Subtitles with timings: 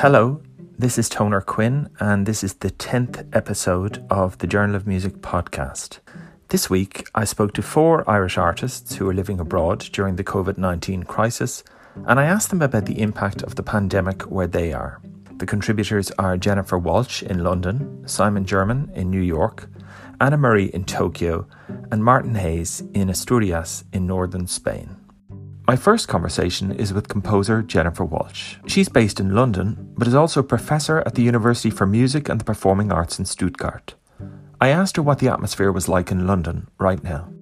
[0.00, 0.42] Hello,
[0.78, 5.22] this is Toner Quinn, and this is the 10th episode of the Journal of Music
[5.22, 6.00] podcast.
[6.48, 10.58] This week, I spoke to four Irish artists who are living abroad during the COVID
[10.58, 11.64] 19 crisis,
[12.06, 15.00] and I asked them about the impact of the pandemic where they are.
[15.38, 19.66] The contributors are Jennifer Walshe in London, Simon Jermyn in New York,
[20.20, 21.46] Anna Murray in Tokyo,
[21.90, 24.95] and Martin Hayes in Asturias in northern Spain.
[25.68, 28.56] My first conversation is with composer Jennifer Walshe.
[28.68, 32.40] She's based in London, but is also a professor at the University for Music and
[32.40, 33.96] the Performing Arts in Stuttgart.
[34.60, 37.32] I asked her what the atmosphere was like in London right now.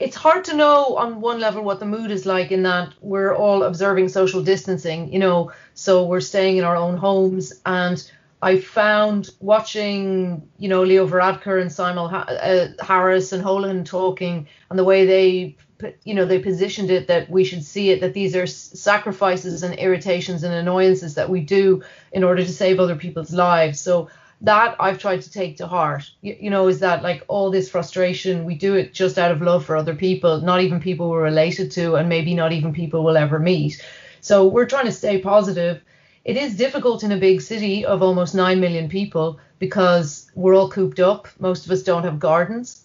[0.00, 3.32] It's hard to know on one level what the mood is like in that we're
[3.32, 8.10] all observing social distancing, you know, so we're staying in our own homes and
[8.44, 14.78] I found watching, you know, Leo Varadkar and Simon uh, Harris and Holohan talking and
[14.78, 15.56] the way they,
[16.04, 19.74] you know, they positioned it that we should see it that these are sacrifices and
[19.76, 23.80] irritations and annoyances that we do in order to save other people's lives.
[23.80, 24.10] So
[24.42, 26.10] that I've tried to take to heart.
[26.20, 29.40] You, you know, is that like all this frustration, we do it just out of
[29.40, 33.04] love for other people, not even people we're related to, and maybe not even people
[33.04, 33.82] we'll ever meet.
[34.20, 35.82] So we're trying to stay positive
[36.24, 40.70] it is difficult in a big city of almost 9 million people because we're all
[40.70, 41.28] cooped up.
[41.38, 42.84] Most of us don't have gardens.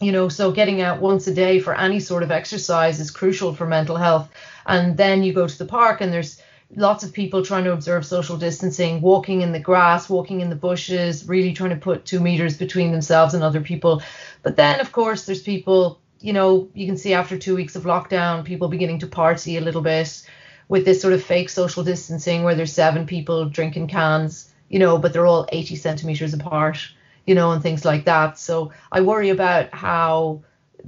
[0.00, 3.54] You know, so getting out once a day for any sort of exercise is crucial
[3.54, 4.30] for mental health.
[4.66, 6.40] And then you go to the park and there's
[6.74, 10.56] lots of people trying to observe social distancing, walking in the grass, walking in the
[10.56, 14.02] bushes, really trying to put two meters between themselves and other people.
[14.42, 17.84] But then, of course, there's people, you know, you can see after two weeks of
[17.84, 20.26] lockdown, people beginning to party a little bit
[20.68, 24.98] with this sort of fake social distancing where there's seven people drinking cans, you know,
[24.98, 26.78] but they're all 80 centimeters apart,
[27.26, 28.38] you know, and things like that.
[28.38, 30.42] So I worry about how,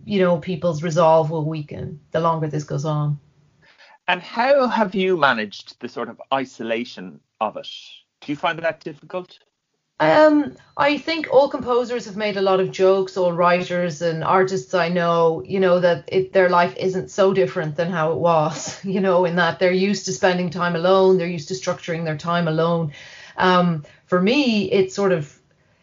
[0.04, 3.18] you know, people's resolve will weaken the longer this goes on.
[4.08, 7.68] And how have you managed the sort of isolation of it?
[8.20, 9.38] Do you find that difficult?
[9.98, 14.74] Um, I think all composers have made a lot of jokes, all writers and artists
[14.74, 18.78] I know, you know, that it, their life isn't so different than how it was,
[18.84, 22.16] you know, in that they're used to spending time alone, they're used to structuring their
[22.18, 22.92] time alone.
[23.38, 25.34] Um, for me, it's sort of,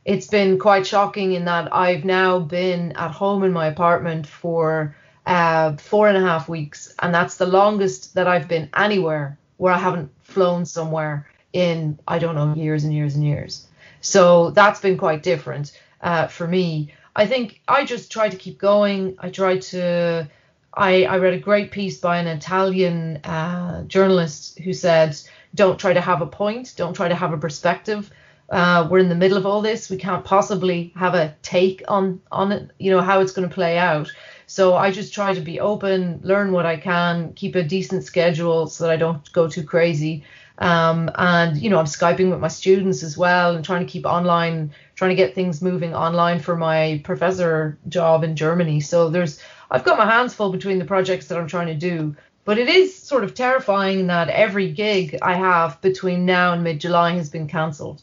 [0.06, 4.95] it's been quite shocking in that I've now been at home in my apartment for
[5.25, 9.74] uh, four and a half weeks, and that's the longest that I've been anywhere where
[9.74, 13.66] I haven't flown somewhere in, I don't know, years and years and years.
[14.03, 15.71] So that's been quite different
[16.01, 16.93] uh, for me.
[17.15, 19.15] I think I just try to keep going.
[19.17, 20.29] I try to.
[20.75, 25.17] I, I read a great piece by an Italian uh, journalist who said,
[25.55, 26.73] "Don't try to have a point.
[26.75, 28.11] Don't try to have a perspective.
[28.49, 29.89] Uh, we're in the middle of all this.
[29.89, 32.71] We can't possibly have a take on on it.
[32.79, 34.11] You know how it's going to play out."
[34.47, 38.67] So I just try to be open, learn what I can, keep a decent schedule
[38.67, 40.25] so that I don't go too crazy,
[40.59, 44.05] um, and you know, I'm skyping with my students as well and trying to keep
[44.05, 48.79] online, trying to get things moving online for my professor job in Germany.
[48.79, 49.39] So there's,
[49.71, 52.15] I've got my hands full between the projects that I'm trying to do.
[52.45, 56.79] But it is sort of terrifying that every gig I have between now and mid
[56.79, 58.01] July has been cancelled.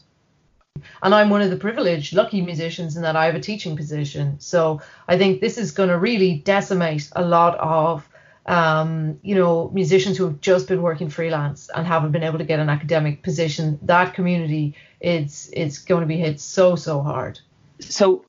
[1.03, 4.39] And I'm one of the privileged, lucky musicians in that I have a teaching position.
[4.39, 8.07] So I think this is going to really decimate a lot of
[8.45, 12.43] um, you know, musicians who have just been working freelance and haven't been able to
[12.43, 17.39] get an academic position, that community it's it's going to be hit so so hard.
[17.79, 18.25] So,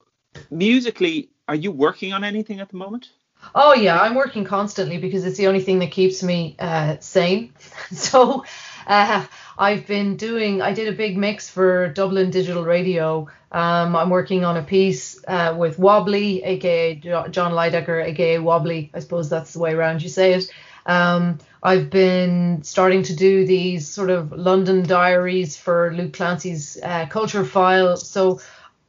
[0.51, 3.11] musically, are you working on anything at the moment?
[3.55, 7.53] Oh yeah, I'm working constantly because it's the only thing that keeps me uh, sane.
[7.93, 8.45] so,
[8.87, 9.27] uh,
[9.59, 10.63] I've been doing.
[10.63, 13.29] I did a big mix for Dublin Digital Radio.
[13.53, 18.91] Um, I'm working on a piece uh, with Wobbly, aka Jon Leidecker, aka Wobbly.
[18.95, 20.51] I suppose that's the way around you say it.
[20.87, 27.07] Um, I've been starting to do these sort of London diaries for Luke Clancy's uh,
[27.07, 27.97] culture file.
[27.97, 28.41] So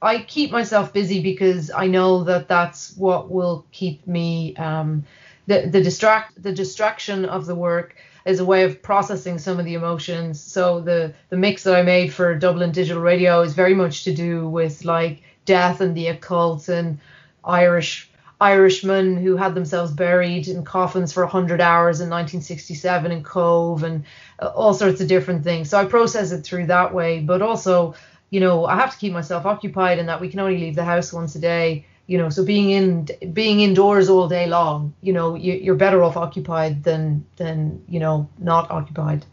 [0.01, 5.05] I keep myself busy because I know that that's what will keep me um,
[5.47, 7.95] the the distract the distraction of the work
[8.25, 10.39] is a way of processing some of the emotions.
[10.41, 14.13] So the the mix that I made for Dublin Digital Radio is very much to
[14.13, 16.99] do with like death and the occult and
[17.43, 18.09] Irish
[18.39, 24.03] Irishmen who had themselves buried in coffins for 100 hours in 1967 in Cove and
[24.41, 25.69] uh, all sorts of different things.
[25.69, 27.95] So I process it through that way, but also,
[28.31, 30.83] you know, I have to keep myself occupied in that we can only leave the
[30.83, 35.13] house once a day you know so being in being indoors all day long you
[35.13, 39.25] know you, you're better off occupied than than you know not occupied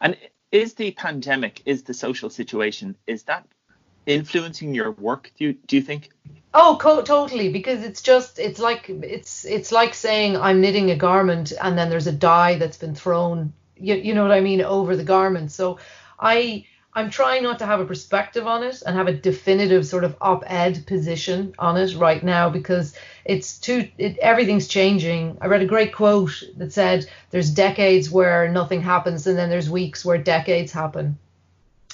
[0.00, 0.16] and
[0.52, 3.46] is the pandemic is the social situation is that
[4.06, 6.10] influencing your work do you do you think
[6.56, 7.48] Oh, co- totally.
[7.50, 11.90] Because it's just it's like it's it's like saying I'm knitting a garment and then
[11.90, 13.52] there's a dye that's been thrown.
[13.76, 15.50] You, you know what I mean over the garment.
[15.50, 15.78] So
[16.18, 16.64] I
[16.96, 20.16] I'm trying not to have a perspective on it and have a definitive sort of
[20.20, 22.94] op-ed position on it right now because
[23.24, 25.36] it's too it, everything's changing.
[25.40, 29.68] I read a great quote that said there's decades where nothing happens and then there's
[29.68, 31.18] weeks where decades happen,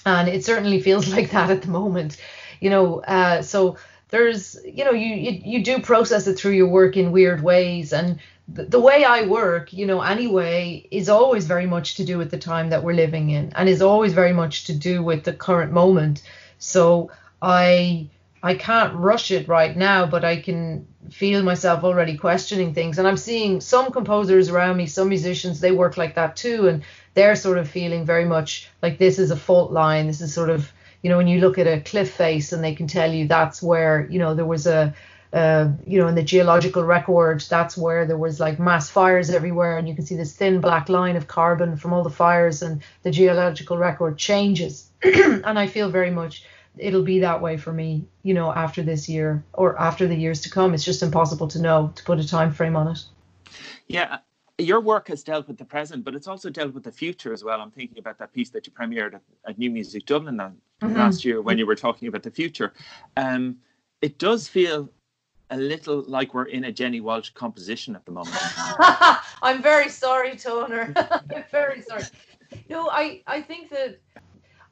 [0.04, 2.18] and it certainly feels like that at the moment.
[2.60, 3.78] You know, uh, so
[4.10, 7.94] there's you know you, you you do process it through your work in weird ways
[7.94, 8.18] and
[8.52, 12.38] the, way I work, you know, anyway, is always very much to do with the
[12.38, 15.72] time that we're living in and is always very much to do with the current
[15.72, 16.22] moment.
[16.58, 17.10] So
[17.40, 18.08] I
[18.42, 22.98] I can't rush it right now, but I can feel myself already questioning things.
[22.98, 26.68] And I'm seeing some composers around me, some musicians, they work like that too.
[26.68, 26.82] And
[27.14, 30.06] they're sort of feeling very much like this is a fault line.
[30.06, 32.74] This is sort of, you know, when you look at a cliff face and they
[32.74, 34.94] can tell you that's where, you know, there was a,
[35.32, 39.78] uh, you know, in the geological record, that's where there was like mass fires everywhere,
[39.78, 42.82] and you can see this thin black line of carbon from all the fires, and
[43.02, 44.90] the geological record changes.
[45.02, 46.44] and I feel very much
[46.78, 50.40] it'll be that way for me, you know, after this year or after the years
[50.42, 50.72] to come.
[50.74, 53.04] It's just impossible to know to put a time frame on it.
[53.86, 54.18] Yeah,
[54.58, 57.42] your work has dealt with the present, but it's also dealt with the future as
[57.42, 57.60] well.
[57.60, 60.96] I'm thinking about that piece that you premiered at, at New Music Dublin mm-hmm.
[60.96, 62.72] last year when you were talking about the future.
[63.16, 63.58] Um,
[64.00, 64.88] it does feel
[65.50, 68.36] a little like we're in a Jenny Walshe composition at the moment.
[69.42, 70.92] I'm very sorry, Toner.
[70.96, 72.04] I'm very sorry.
[72.68, 73.98] No, I, I think that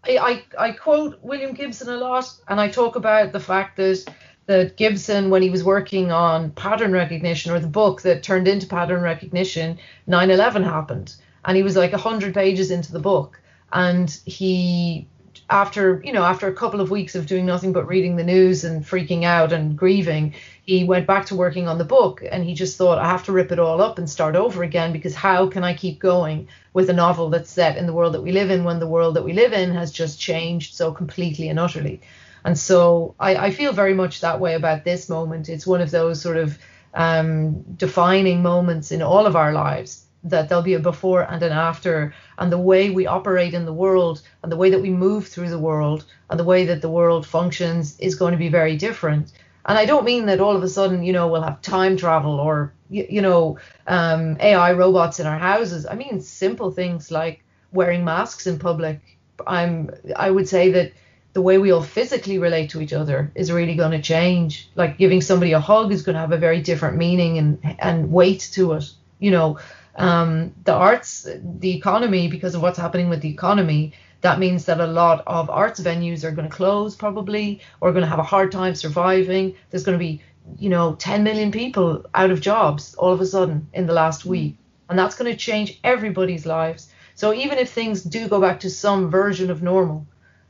[0.05, 4.05] I, I, I quote William Gibson a lot, and I talk about the fact that
[4.47, 8.67] that Gibson, when he was working on pattern recognition or the book that turned into
[8.67, 9.79] pattern recognition,
[10.09, 13.41] 9/11 happened, and he was like hundred pages into the book,
[13.73, 15.07] and he
[15.50, 18.65] after you know after a couple of weeks of doing nothing but reading the news
[18.65, 22.55] and freaking out and grieving he went back to working on the book and he
[22.55, 25.49] just thought i have to rip it all up and start over again because how
[25.49, 28.50] can i keep going with a novel that's set in the world that we live
[28.50, 32.01] in when the world that we live in has just changed so completely and utterly?
[32.44, 35.49] And so i, I feel very much that way about this moment.
[35.49, 36.59] It's one of those sort of
[36.94, 41.53] um, defining moments in all of our lives that there'll be a before and an
[41.53, 45.27] after and the way we operate in the world and the way that we move
[45.27, 48.77] through the world and the way that the world functions is going to be very
[48.77, 49.33] different.
[49.67, 52.41] And i don't mean that all of a sudden you know we'll have time travel
[52.41, 55.87] or you, you know um, ai robots in our houses.
[55.87, 59.01] I mean simple things like wearing masks in public.
[59.47, 60.93] I'm i would say that
[61.35, 64.71] the way we all physically relate to each other is really going to change.
[64.75, 68.11] Like giving somebody a hug is going to have a very different meaning and and
[68.11, 69.59] weight to it you know
[69.99, 74.81] um, the arts, the economy, because of what's happening with the economy, that means that
[74.81, 78.25] a lot of arts venues are going to close probably or going to have a
[78.25, 79.55] hard time surviving.
[79.71, 80.23] There's going to be,
[80.59, 84.23] you know, 10 million people out of jobs all of a sudden in the last
[84.23, 84.27] mm.
[84.27, 84.56] week.
[84.89, 86.91] And that's going to change everybody's lives.
[87.15, 90.06] So even if things do go back to some version of normal,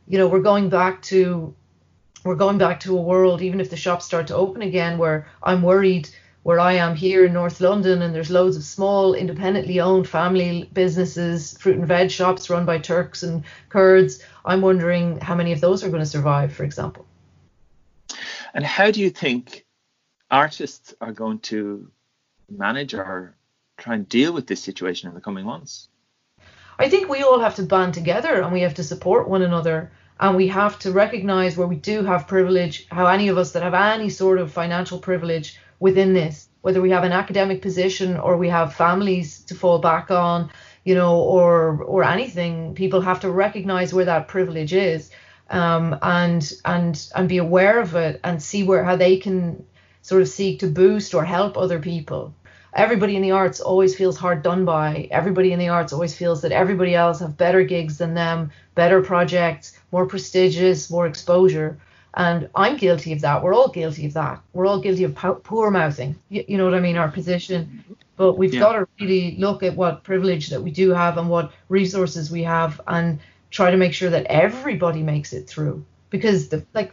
[0.06, 1.54] you know, we're going back to
[2.24, 5.28] we're going back to a world, even if the shops start to open again, where
[5.42, 6.08] I'm worried
[6.48, 10.66] where I am here in North London, and there's loads of small, independently owned family
[10.72, 14.22] businesses, fruit and veg shops run by Turks and Kurds.
[14.46, 17.04] I'm wondering how many of those are going to survive, for example.
[18.54, 19.66] And how do you think
[20.30, 21.90] artists are going to
[22.48, 23.36] manage or
[23.76, 25.90] try and deal with this situation in the coming months?
[26.78, 29.92] I think we all have to band together and we have to support one another
[30.18, 33.62] and we have to recognize where we do have privilege, how any of us that
[33.62, 38.36] have any sort of financial privilege within this, whether we have an academic position or
[38.36, 40.50] we have families to fall back on,
[40.84, 45.10] you know, or or anything, people have to recognize where that privilege is,
[45.50, 49.64] um, and and and be aware of it and see where how they can
[50.02, 52.34] sort of seek to boost or help other people.
[52.74, 55.08] Everybody in the arts always feels hard done by.
[55.10, 59.00] Everybody in the arts always feels that everybody else have better gigs than them, better
[59.02, 61.78] projects, more prestigious, more exposure.
[62.14, 63.42] And I'm guilty of that.
[63.42, 64.40] We're all guilty of that.
[64.52, 66.18] We're all guilty of poor mouthing.
[66.28, 66.96] You, you, know what I mean?
[66.96, 67.84] Our position.
[68.16, 68.60] But we've yeah.
[68.60, 72.42] got to really look at what privilege that we do have and what resources we
[72.42, 75.84] have and try to make sure that everybody makes it through.
[76.10, 76.92] Because the like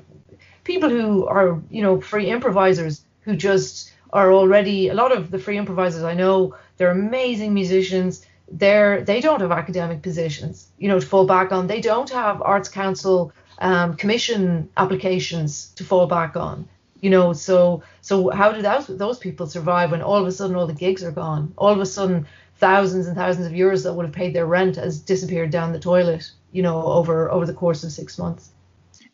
[0.64, 5.40] people who are, you know, free improvisers who just are already a lot of the
[5.40, 8.26] free improvisers I know, they're amazing musicians.
[8.52, 11.68] They're they don't have academic positions, you know, to fall back on.
[11.68, 16.68] They don't have arts council um, commission applications to fall back on.
[17.02, 20.56] You know, so so how do those those people survive when all of a sudden
[20.56, 21.54] all the gigs are gone?
[21.58, 22.26] All of a sudden,
[22.58, 25.80] thousands and thousands of euros that would have paid their rent has disappeared down the
[25.80, 26.32] toilet.
[26.52, 28.52] You know, over over the course of six months.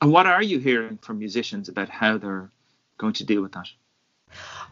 [0.01, 2.49] And what are you hearing from musicians about how they're
[2.97, 3.69] going to deal with that?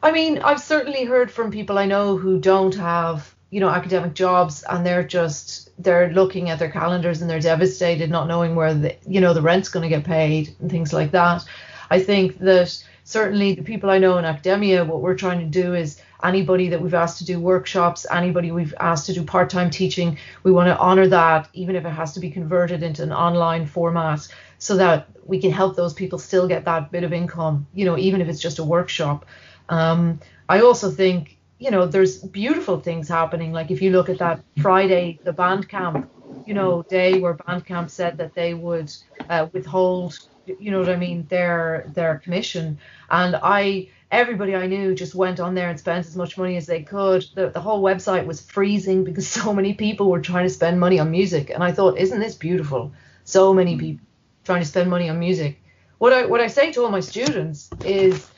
[0.01, 4.13] I mean, I've certainly heard from people I know who don't have, you know, academic
[4.13, 8.73] jobs and they're just they're looking at their calendars and they're devastated not knowing where
[8.73, 11.43] the you know the rent's going to get paid and things like that.
[11.89, 15.73] I think that certainly the people I know in academia what we're trying to do
[15.73, 20.17] is anybody that we've asked to do workshops, anybody we've asked to do part-time teaching,
[20.43, 23.65] we want to honor that even if it has to be converted into an online
[23.65, 24.27] format
[24.59, 27.97] so that we can help those people still get that bit of income, you know,
[27.97, 29.25] even if it's just a workshop.
[29.69, 33.51] Um, I also think, you know, there's beautiful things happening.
[33.51, 36.07] Like if you look at that Friday, the Bandcamp,
[36.45, 38.91] you know, day where Bandcamp said that they would
[39.29, 42.79] uh, withhold, you know what I mean, their their commission,
[43.11, 46.65] and I everybody I knew just went on there and spent as much money as
[46.65, 47.25] they could.
[47.35, 50.97] The, the whole website was freezing because so many people were trying to spend money
[50.97, 51.49] on music.
[51.49, 52.93] And I thought, isn't this beautiful?
[53.25, 54.05] So many people
[54.45, 55.61] trying to spend money on music.
[55.99, 58.29] What I what I say to all my students is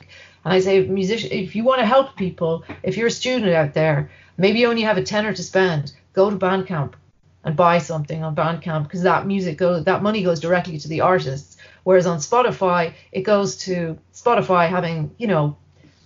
[0.44, 3.74] and I say, musician, if you want to help people, if you're a student out
[3.74, 6.94] there, maybe you only have a tenner to spend, go to Bandcamp
[7.44, 11.00] and buy something on Bandcamp because that music goes, that money goes directly to the
[11.00, 11.56] artists.
[11.84, 15.56] Whereas on Spotify, it goes to Spotify having, you know,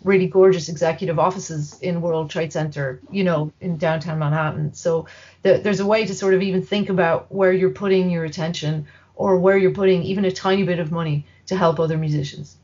[0.04, 4.72] really gorgeous executive offices in World Trade Center, you know, in downtown Manhattan.
[4.72, 5.06] So
[5.42, 8.86] the, there's a way to sort of even think about where you're putting your attention
[9.14, 12.56] or where you're putting even a tiny bit of money to help other musicians.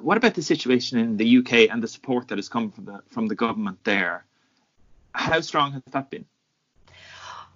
[0.00, 3.02] What about the situation in the UK and the support that has come from the
[3.08, 4.24] from the government there?
[5.12, 6.26] How strong has that been?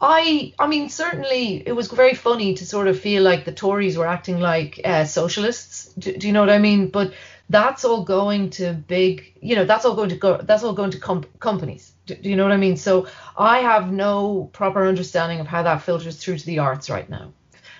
[0.01, 3.97] I I mean certainly it was very funny to sort of feel like the Tories
[3.97, 5.93] were acting like uh, socialists.
[5.95, 6.89] Do, do, you know what I mean?
[6.89, 7.15] But
[7.49, 10.39] that's all going to big, you know, that's all going to go.
[10.39, 11.93] That's all going to com- companies.
[12.07, 12.77] Do, do you know what I mean?
[12.77, 13.07] So
[13.37, 17.33] I have no proper understanding of how that filters through to the arts right now,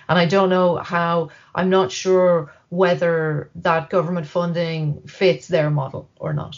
[0.09, 1.29] and I don't know how.
[1.55, 6.55] I'm not sure whether that government funding fits their model or not.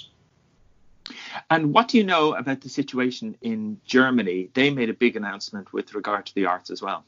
[1.49, 4.49] And what do you know about the situation in Germany?
[4.53, 7.05] They made a big announcement with regard to the arts as well.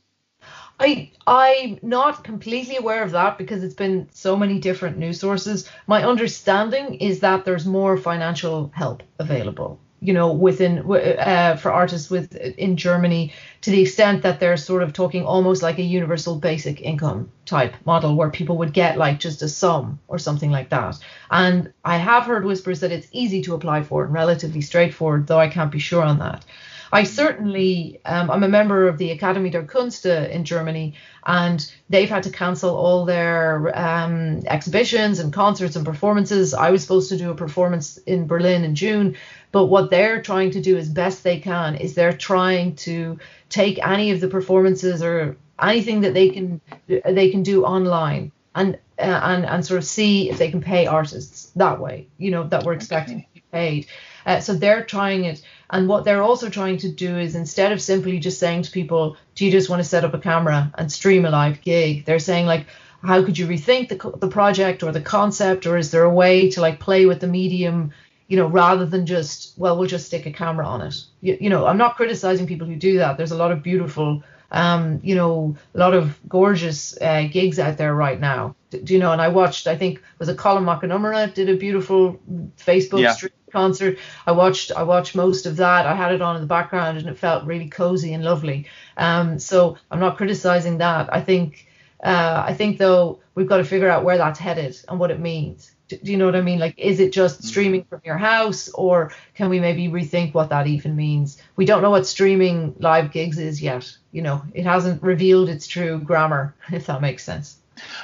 [0.79, 5.69] I I'm not completely aware of that because it's been so many different news sources.
[5.87, 12.09] My understanding is that there's more financial help available you know within uh, for artists
[12.09, 16.35] with in Germany to the extent that they're sort of talking almost like a universal
[16.35, 20.69] basic income type model where people would get like just a sum or something like
[20.69, 20.97] that
[21.31, 25.39] and I have heard whispers that it's easy to apply for and relatively straightforward though
[25.39, 26.45] I can't be sure on that
[26.91, 30.93] I certainly, um, I'm a member of the Akademie der Künste in Germany,
[31.25, 36.53] and they've had to cancel all their um, exhibitions and concerts and performances.
[36.53, 39.17] I was supposed to do a performance in Berlin in June,
[39.51, 43.85] but what they're trying to do as best they can is they're trying to take
[43.85, 49.21] any of the performances or anything that they can they can do online and uh,
[49.23, 52.07] and and sort of see if they can pay artists that way.
[52.17, 53.27] You know that we're expecting okay.
[53.27, 53.87] to be paid.
[54.25, 55.41] Uh, so they're trying it.
[55.69, 59.17] And what they're also trying to do is instead of simply just saying to people,
[59.35, 62.05] do you just want to set up a camera and stream a live gig?
[62.05, 62.67] They're saying like,
[63.03, 66.49] how could you rethink the, the project or the concept, or is there a way
[66.51, 67.91] to like play with the medium,
[68.27, 70.95] you know, rather than just, well, we'll just stick a camera on it.
[71.21, 73.17] You, you know, I'm not criticizing people who do that.
[73.17, 77.77] There's a lot of beautiful um, you know, a lot of gorgeous uh, gigs out
[77.77, 78.55] there right now.
[78.69, 79.11] Do, do, you know?
[79.11, 82.19] And I watched, I think, was it Colin McInerney did a beautiful
[82.57, 83.13] Facebook yeah.
[83.13, 83.97] stream concert.
[84.25, 85.85] I watched, I watched most of that.
[85.85, 88.67] I had it on in the background, and it felt really cozy and lovely.
[88.95, 91.13] Um, so I'm not criticizing that.
[91.13, 91.67] I think,
[92.03, 95.19] uh, I think though, we've got to figure out where that's headed and what it
[95.19, 95.71] means.
[95.87, 96.59] Do, you know what I mean?
[96.59, 97.47] Like, is it just mm-hmm.
[97.47, 101.41] streaming from your house, or can we maybe rethink what that even means?
[101.55, 103.95] We don't know what streaming live gigs is yet.
[104.11, 107.57] You know, it hasn't revealed its true grammar, if that makes sense.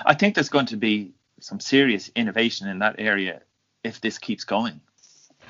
[0.06, 3.42] I think there's going to be some serious innovation in that area
[3.84, 4.80] if this keeps going.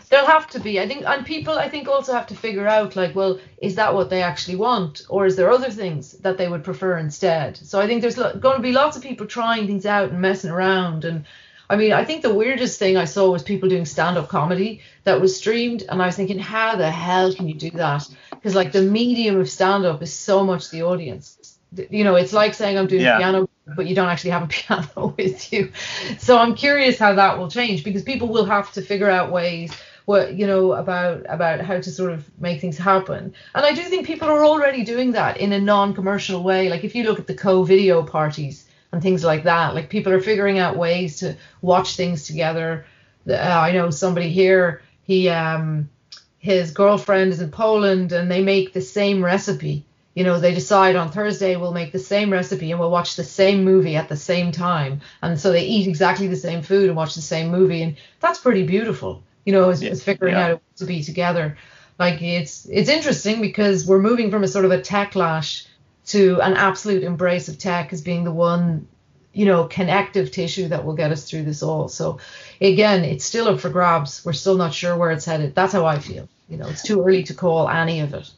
[0.09, 2.95] There'll have to be, I think, and people, I think, also have to figure out,
[2.95, 6.47] like, well, is that what they actually want, or is there other things that they
[6.47, 7.57] would prefer instead?
[7.57, 10.51] So I think there's going to be lots of people trying things out and messing
[10.51, 11.25] around and
[11.69, 14.81] I mean, I think the weirdest thing I saw was people doing stand up comedy
[15.05, 15.83] that was streamed.
[15.87, 18.07] And I was thinking, how the hell can you do that?
[18.29, 21.57] Because, like, the medium of stand up is so much the audience.
[21.89, 23.17] You know, it's like saying I'm doing yeah.
[23.17, 25.71] piano, but you don't actually have a piano with you.
[26.19, 29.71] So I'm curious how that will change because people will have to figure out ways
[30.05, 33.81] what you know about about how to sort of make things happen and i do
[33.83, 37.27] think people are already doing that in a non-commercial way like if you look at
[37.27, 38.62] the co-video parties
[38.93, 39.73] and things like that.
[39.73, 42.85] Like people are figuring out ways to watch things together.
[43.27, 45.89] Uh, I know somebody here, he um
[46.37, 49.85] his girlfriend is in Poland and they make the same recipe,
[50.15, 53.23] You know, they decide on Thursday we'll make the same recipe and we'll watch the
[53.23, 55.01] same movie at the same time.
[55.21, 57.81] And so they eat exactly the same food and watch the same movie.
[57.81, 59.93] And that's pretty beautiful, you know, as, yeah.
[59.95, 60.47] figuring yeah.
[60.47, 61.57] out to be together.
[61.97, 65.65] Like it's it's interesting because we're moving from a sort of a techlash
[66.07, 68.87] to an absolute embrace of tech as being the one
[69.33, 71.87] you know connective tissue that will get us through this all.
[71.87, 72.19] So
[72.61, 74.23] again it's still up for grabs.
[74.23, 75.55] We're still not sure where it's headed.
[75.55, 76.27] That's how i feel.
[76.49, 78.29] You know it's too early to call any of it.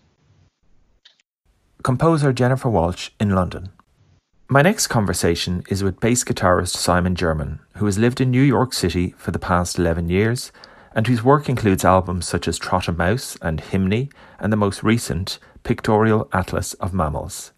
[1.84, 3.70] Composer jennifer walshe in london.
[4.48, 8.74] My next conversation is with bass guitarist simon jermyn who has lived in new york
[8.74, 10.52] city for the past 11 years
[10.94, 14.84] and whose work includes albums such as trot a mouse and hymne and the most
[14.84, 17.52] recent pictorial atlas of mammals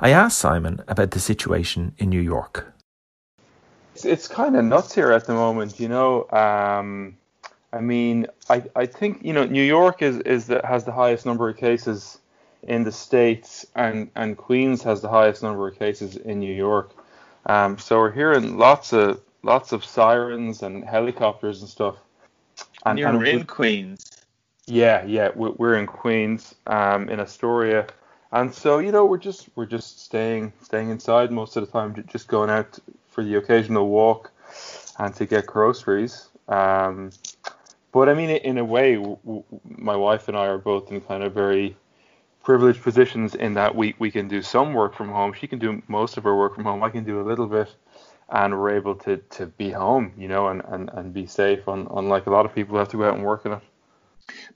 [0.00, 2.72] I asked Simon about the situation in New York.
[3.94, 6.28] It's, it's kind of nuts here at the moment, you know.
[6.30, 7.16] Um,
[7.72, 11.26] I mean, I, I think you know New York is is the, has the highest
[11.26, 12.18] number of cases
[12.62, 16.92] in the states, and and Queens has the highest number of cases in New York.
[17.46, 21.96] Um, so we're hearing lots of lots of sirens and helicopters and stuff.
[22.84, 24.24] And, you're and in Queens.
[24.66, 27.86] Yeah, yeah, we're in Queens, um, in Astoria,
[28.32, 32.04] and so you know we're just we're just staying staying inside most of the time,
[32.08, 34.32] just going out for the occasional walk
[34.98, 36.28] and to get groceries.
[36.48, 37.10] Um,
[37.92, 41.00] but I mean, in a way, w- w- my wife and I are both in
[41.00, 41.76] kind of very
[42.42, 45.32] privileged positions in that we, we can do some work from home.
[45.32, 46.82] She can do most of her work from home.
[46.82, 47.74] I can do a little bit,
[48.30, 51.88] and we're able to, to be home, you know, and, and, and be safe, on,
[51.96, 53.60] unlike a lot of people who have to go out and work in it.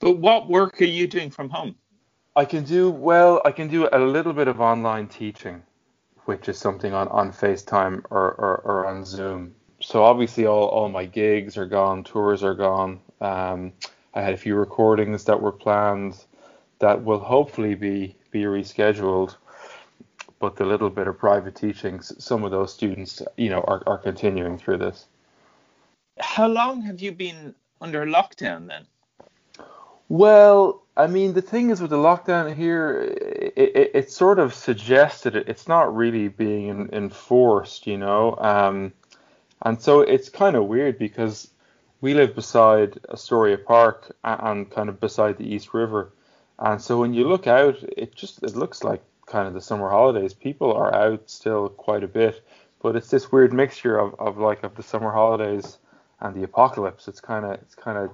[0.01, 1.77] But what work are you doing from home?
[2.37, 3.41] I can do well.
[3.45, 5.63] I can do a little bit of online teaching,
[6.25, 9.55] which is something on, on FaceTime or, or, or on Zoom.
[9.81, 13.01] So obviously all, all my gigs are gone, tours are gone.
[13.21, 13.73] Um,
[14.15, 16.25] I had a few recordings that were planned
[16.81, 19.37] that will hopefully be be rescheduled.
[20.41, 23.99] But the little bit of private teachings, some of those students, you know, are, are
[23.99, 25.07] continuing through this.
[26.19, 28.87] How long have you been under lockdown then?
[30.09, 34.55] Well, I mean, the thing is with the lockdown here, it, it, it sort of
[34.55, 35.49] suggested it.
[35.49, 38.37] It's not really being in, enforced, you know.
[38.37, 38.93] Um,
[39.63, 41.51] and so it's kind of weird because
[42.01, 46.13] we live beside Astoria Park and kind of beside the East River.
[46.61, 49.89] And so when you look out, it just it looks like kind of the summer
[49.89, 50.33] holidays.
[50.33, 52.47] People are out still quite a bit,
[52.81, 55.79] but it's this weird mixture of, of like of the summer holidays
[56.21, 57.09] and the apocalypse.
[57.09, 58.11] It's kind of it's kind of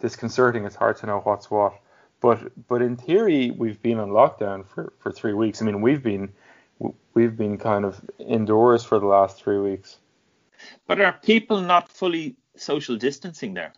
[0.00, 0.64] disconcerting.
[0.64, 1.74] It's hard to know what's what.
[2.20, 5.60] But but in theory, we've been on lockdown for, for three weeks.
[5.60, 6.32] I mean, we've been
[7.14, 9.98] we've been kind of indoors for the last three weeks.
[10.86, 13.72] But are people not fully social distancing there?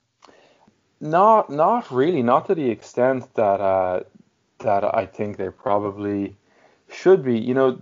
[1.01, 2.22] Not not really.
[2.22, 4.01] Not to the extent that uh,
[4.59, 6.37] that I think they probably
[6.90, 7.38] should be.
[7.38, 7.79] You know,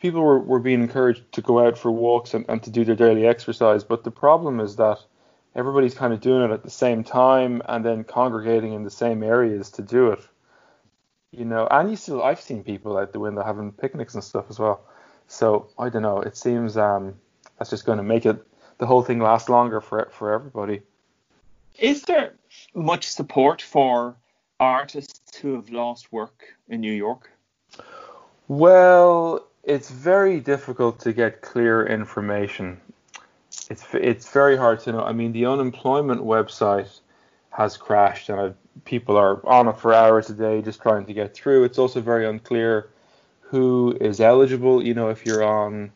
[0.00, 2.96] people were, were being encouraged to go out for walks and, and to do their
[2.96, 3.84] daily exercise.
[3.84, 4.98] But the problem is that
[5.54, 9.22] everybody's kind of doing it at the same time and then congregating in the same
[9.22, 10.20] areas to do it.
[11.30, 14.46] You know, and you still I've seen people out the window having picnics and stuff
[14.50, 14.84] as well.
[15.28, 16.20] So I don't know.
[16.20, 17.14] It seems um,
[17.58, 18.46] that's just going to make it
[18.78, 20.82] the whole thing last longer for for everybody.
[21.78, 22.34] Is there
[22.74, 24.16] much support for
[24.60, 27.30] artists who have lost work in New York?
[28.48, 32.80] Well, it's very difficult to get clear information
[33.70, 35.02] it's it's very hard to know.
[35.02, 37.00] I mean, the unemployment website
[37.50, 41.34] has crashed, and people are on it for hours a day just trying to get
[41.34, 41.64] through.
[41.64, 42.88] It's also very unclear
[43.40, 44.82] who is eligible.
[44.82, 45.92] You know, if you're on,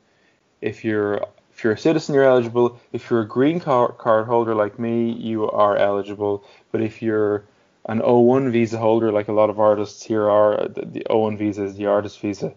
[0.60, 2.78] if you're if you're a citizen, you're eligible.
[2.92, 6.44] If you're a green card, holder like me, you are eligible.
[6.70, 7.44] But if you're
[7.86, 11.64] an O1 visa holder, like a lot of artists here are, the, the O1 visa
[11.64, 12.52] is the artist visa.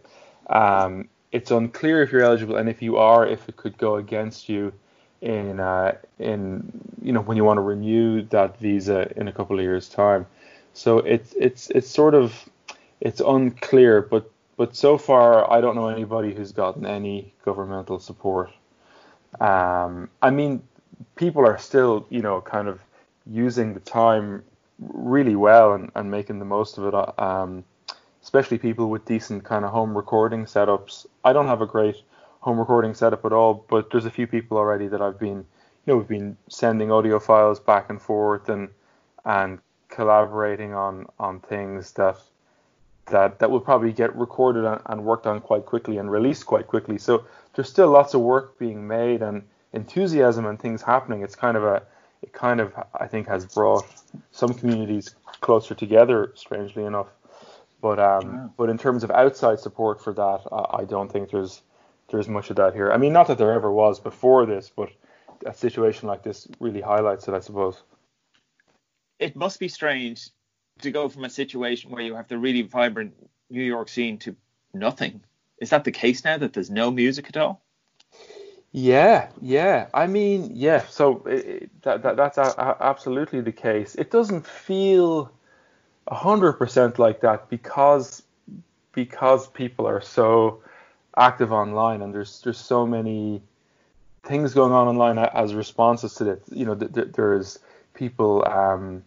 [0.49, 4.49] Um, it's unclear if you're eligible, and if you are, if it could go against
[4.49, 4.73] you
[5.21, 9.57] in uh, in you know when you want to renew that visa in a couple
[9.57, 10.25] of years time.
[10.73, 12.49] So it's it's it's sort of
[13.01, 18.51] it's unclear, but but so far I don't know anybody who's gotten any governmental support.
[19.39, 20.63] Um, I mean,
[21.15, 22.79] people are still you know kind of
[23.25, 24.43] using the time
[24.79, 27.19] really well and, and making the most of it.
[27.19, 27.65] Um,
[28.21, 31.05] especially people with decent kind of home recording setups.
[31.23, 31.95] I don't have a great
[32.39, 35.87] home recording setup at all, but there's a few people already that I've been, you
[35.87, 38.69] know, we've been sending audio files back and forth and
[39.25, 42.17] and collaborating on on things that
[43.07, 46.97] that that will probably get recorded and worked on quite quickly and released quite quickly.
[46.97, 47.25] So
[47.55, 51.21] there's still lots of work being made and enthusiasm and things happening.
[51.21, 51.83] It's kind of a
[52.21, 53.85] it kind of I think has brought
[54.31, 57.07] some communities closer together, strangely enough.
[57.81, 61.61] But um, but in terms of outside support for that, I, I don't think there's
[62.11, 62.91] there's much of that here.
[62.91, 64.89] I mean, not that there ever was before this, but
[65.45, 67.81] a situation like this really highlights it, I suppose.
[69.19, 70.29] It must be strange
[70.81, 73.13] to go from a situation where you have the really vibrant
[73.49, 74.35] New York scene to
[74.73, 75.21] nothing.
[75.59, 77.61] Is that the case now that there's no music at all?
[78.71, 79.87] Yeah, yeah.
[79.93, 80.85] I mean, yeah.
[80.87, 83.95] So it, that, that that's a, a, absolutely the case.
[83.95, 85.31] It doesn't feel
[86.07, 88.23] hundred percent like that because
[88.93, 90.61] because people are so
[91.17, 93.41] active online and there's there's so many
[94.23, 96.39] things going on online as responses to this.
[96.51, 97.59] You know, th- th- there's
[97.93, 98.47] people.
[98.47, 99.03] Um,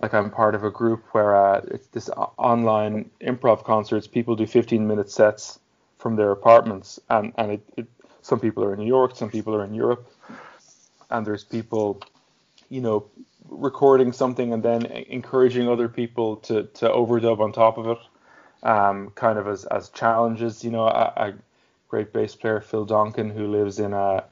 [0.00, 4.06] like I'm part of a group where uh, it's this online improv concerts.
[4.06, 5.58] People do 15 minute sets
[5.98, 7.86] from their apartments, and and it, it
[8.22, 10.10] some people are in New York, some people are in Europe,
[11.10, 12.00] and there's people,
[12.68, 13.06] you know,
[13.48, 17.98] recording something and then encouraging other people to, to overdub on top of it,
[18.62, 20.64] um, kind of as, as challenges.
[20.64, 21.34] You know, a, a
[21.88, 24.24] great bass player, Phil Donkin, who lives in a, uh,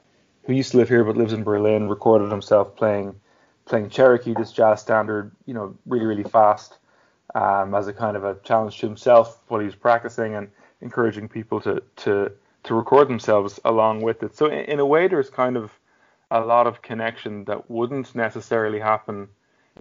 [0.43, 3.19] who used to live here but lives in Berlin, recorded himself playing
[3.65, 6.77] playing Cherokee, this jazz standard, you know, really really fast,
[7.35, 10.49] um, as a kind of a challenge to himself while he was practicing and
[10.81, 12.31] encouraging people to to
[12.63, 14.35] to record themselves along with it.
[14.35, 15.71] So in, in, a way, there's kind of
[16.31, 19.29] a lot of connection that wouldn't necessarily happen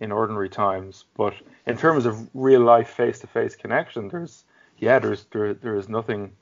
[0.01, 1.05] in ordinary times.
[1.17, 1.35] But
[1.67, 4.45] in terms of real life face-to-face connection, there's
[4.79, 6.33] yeah, there's there there is nothing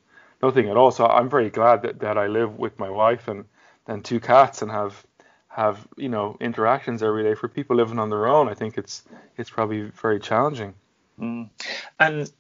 [0.43, 0.91] nothing at all.
[0.91, 3.45] So I'm very glad that, that I live with my wife and
[3.87, 5.07] and two cats and have
[5.49, 7.35] have you know interactions every day.
[7.35, 9.03] For people living on their own, I think it's
[9.37, 10.75] it's probably very challenging.
[11.19, 11.49] Mm.
[11.99, 12.31] And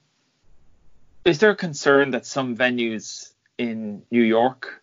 [1.25, 4.83] is there a concern that some venues in New York,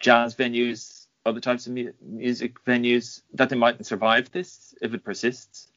[0.00, 5.04] jazz venues, other types of mu- music venues, that they mightn't survive this if it
[5.04, 5.68] persists?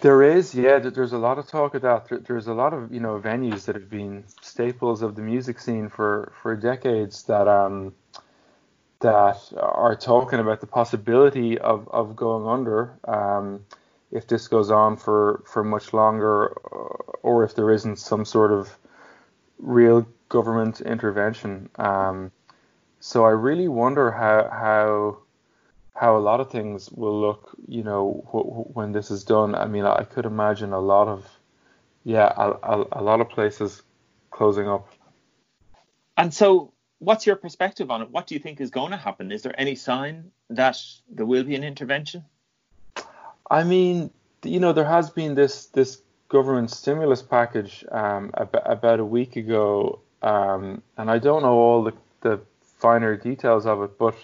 [0.00, 0.78] There is, yeah.
[0.78, 2.24] There's a lot of talk of that.
[2.26, 5.88] There's a lot of you know venues that have been staples of the music scene
[5.88, 7.94] for for decades that um
[9.02, 13.64] that are talking about the possibility of of going under um,
[14.10, 16.48] if this goes on for for much longer,
[17.22, 18.76] or if there isn't some sort of
[19.58, 21.68] real government intervention.
[21.76, 22.32] Um,
[23.02, 25.18] so I really wonder how how
[25.92, 29.56] how a lot of things will look, you know, wh- when this is done.
[29.56, 31.28] I mean, I could imagine a lot of,
[32.04, 33.82] yeah, a, a, a lot of places
[34.30, 34.88] closing up.
[36.16, 38.10] And so, what's your perspective on it?
[38.10, 39.32] What do you think is going to happen?
[39.32, 40.78] Is there any sign that
[41.10, 42.24] there will be an intervention?
[43.50, 44.10] I mean,
[44.44, 49.34] you know, there has been this this government stimulus package um, about, about a week
[49.34, 52.40] ago um, and I don't know all the, the
[52.82, 54.16] finer details of it, but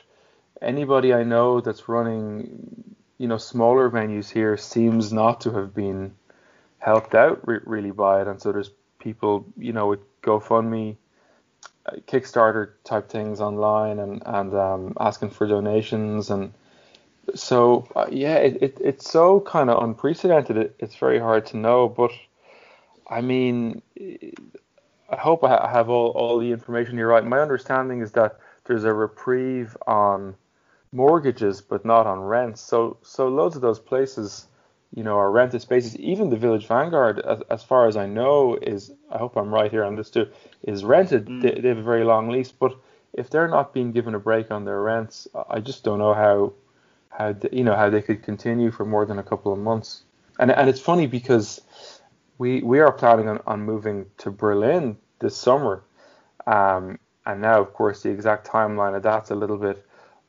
[0.61, 6.13] anybody I know that's running, you know, smaller venues here seems not to have been
[6.79, 8.29] helped out re- really by it.
[8.29, 10.97] And so there's people, you know, with GoFundMe,
[11.87, 16.31] uh, Kickstarter type things online and, and um, asking for donations.
[16.31, 16.53] And
[17.35, 20.57] so, uh, yeah, it, it, it's so kind of unprecedented.
[20.57, 21.89] It, it's very hard to know.
[21.89, 22.13] But
[23.09, 23.83] I mean,
[25.11, 27.25] I hope I have all, all the information here right.
[27.25, 30.37] My understanding is that there's a reprieve on
[30.93, 32.61] mortgages, but not on rents.
[32.61, 34.47] So so loads of those places,
[34.95, 35.97] you know, are rented spaces.
[35.97, 39.71] Even the Village Vanguard, as, as far as I know, is I hope I'm right
[39.71, 40.29] here on this too,
[40.63, 41.27] is rented.
[41.27, 41.43] Mm.
[41.43, 42.77] They, they have a very long lease, but
[43.15, 46.53] if they're not being given a break on their rents, I just don't know how
[47.09, 50.03] how they, you know how they could continue for more than a couple of months.
[50.39, 51.61] And and it's funny because
[52.37, 55.83] we we are planning on, on moving to Berlin this summer.
[56.47, 56.99] Um,
[57.29, 59.87] and now, of course, the exact timeline of that's a little bit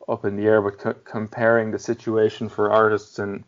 [0.08, 0.62] up in the air.
[0.62, 3.44] But co- comparing the situation for artists in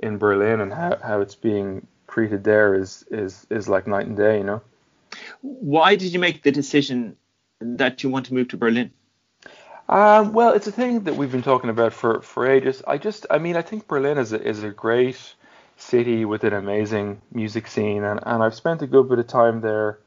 [0.00, 4.16] in Berlin and how, how it's being treated there is is is like night and
[4.16, 4.60] day, you know.
[5.42, 7.16] Why did you make the decision
[7.60, 8.90] that you want to move to Berlin?
[9.88, 12.82] Um, well, it's a thing that we've been talking about for, for ages.
[12.86, 15.18] I just, I mean, I think Berlin is a, is a great
[15.78, 19.62] city with an amazing music scene, and, and I've spent a good bit of time
[19.62, 19.98] there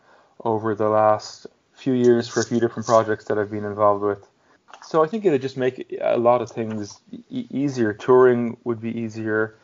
[0.43, 1.47] over the last
[1.81, 4.27] few years for a few different projects that I've been involved with.
[4.83, 7.91] So I think it'd just make a lot of things e- easier.
[7.93, 9.55] Touring would be easier,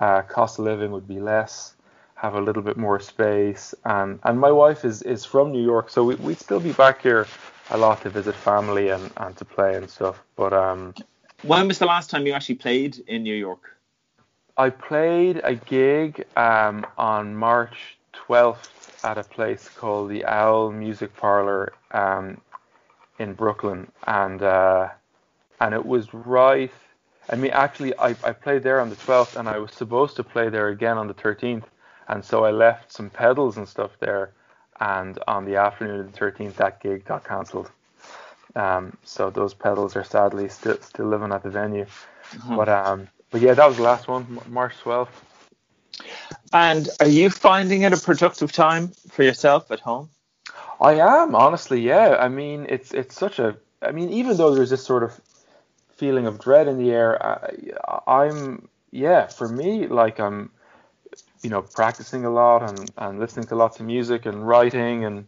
[0.00, 1.74] uh, cost of living would be less,
[2.14, 5.90] have a little bit more space, and and my wife is is from New York,
[5.90, 7.26] so we, we'd still be back here
[7.70, 10.22] a lot to visit family and, and to play and stuff.
[10.36, 10.94] But um,
[11.42, 13.76] when was the last time you actually played in New York?
[14.56, 18.68] I played a gig um, on March 12th
[19.04, 22.40] at a place called the Owl Music Parlor um,
[23.18, 24.88] in Brooklyn, and uh,
[25.60, 26.72] and it was right.
[27.28, 30.24] I mean, actually, I, I played there on the 12th, and I was supposed to
[30.24, 31.64] play there again on the 13th,
[32.08, 34.32] and so I left some pedals and stuff there.
[34.80, 37.70] And on the afternoon of the 13th, that gig got cancelled.
[38.56, 41.86] Um, so those pedals are sadly still still living at the venue.
[42.32, 42.56] Mm-hmm.
[42.56, 45.08] But um, but yeah, that was the last one, March 12th.
[46.52, 50.10] And are you finding it a productive time for yourself at home?
[50.80, 52.16] I am honestly, yeah.
[52.18, 53.56] I mean, it's it's such a.
[53.82, 55.20] I mean, even though there's this sort of
[55.96, 59.26] feeling of dread in the air, I, I'm yeah.
[59.26, 60.50] For me, like I'm,
[61.42, 65.26] you know, practicing a lot and and listening to lots of music and writing and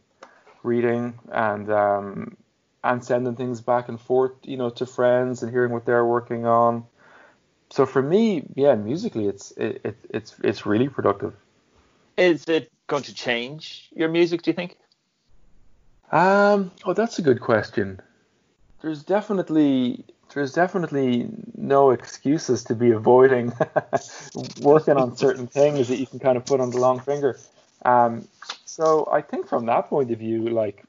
[0.62, 2.37] reading and um
[2.85, 6.47] and sending things back and forth, you know, to friends and hearing what they're working
[6.47, 6.85] on.
[7.73, 11.33] So for me, yeah, musically, it's it, it it's it's really productive.
[12.19, 14.43] Is it going to change your music?
[14.43, 14.77] Do you think?
[16.11, 17.99] Um, oh, that's a good question.
[18.83, 20.05] There's definitely
[20.35, 23.55] there's definitely no excuses to be avoiding
[24.61, 27.39] working on certain things that you can kind of put on the long finger.
[27.87, 28.29] Um,
[28.67, 30.85] so I think from that point of view, like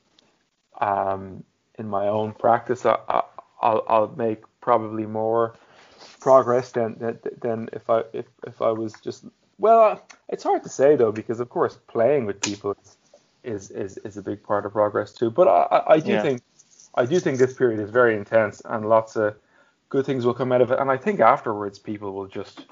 [0.81, 1.45] um,
[1.79, 3.21] in my own practice, I, I,
[3.61, 5.55] I'll, I'll make probably more
[6.23, 9.25] progress than, than than if I if, if I was just
[9.59, 12.95] well, it's hard to say though because of course playing with people is
[13.43, 15.29] is is, is a big part of progress too.
[15.29, 16.21] But I, I do yeah.
[16.21, 16.41] think
[16.95, 19.35] I do think this period is very intense and lots of
[19.89, 20.79] good things will come out of it.
[20.79, 22.65] And I think afterwards people will just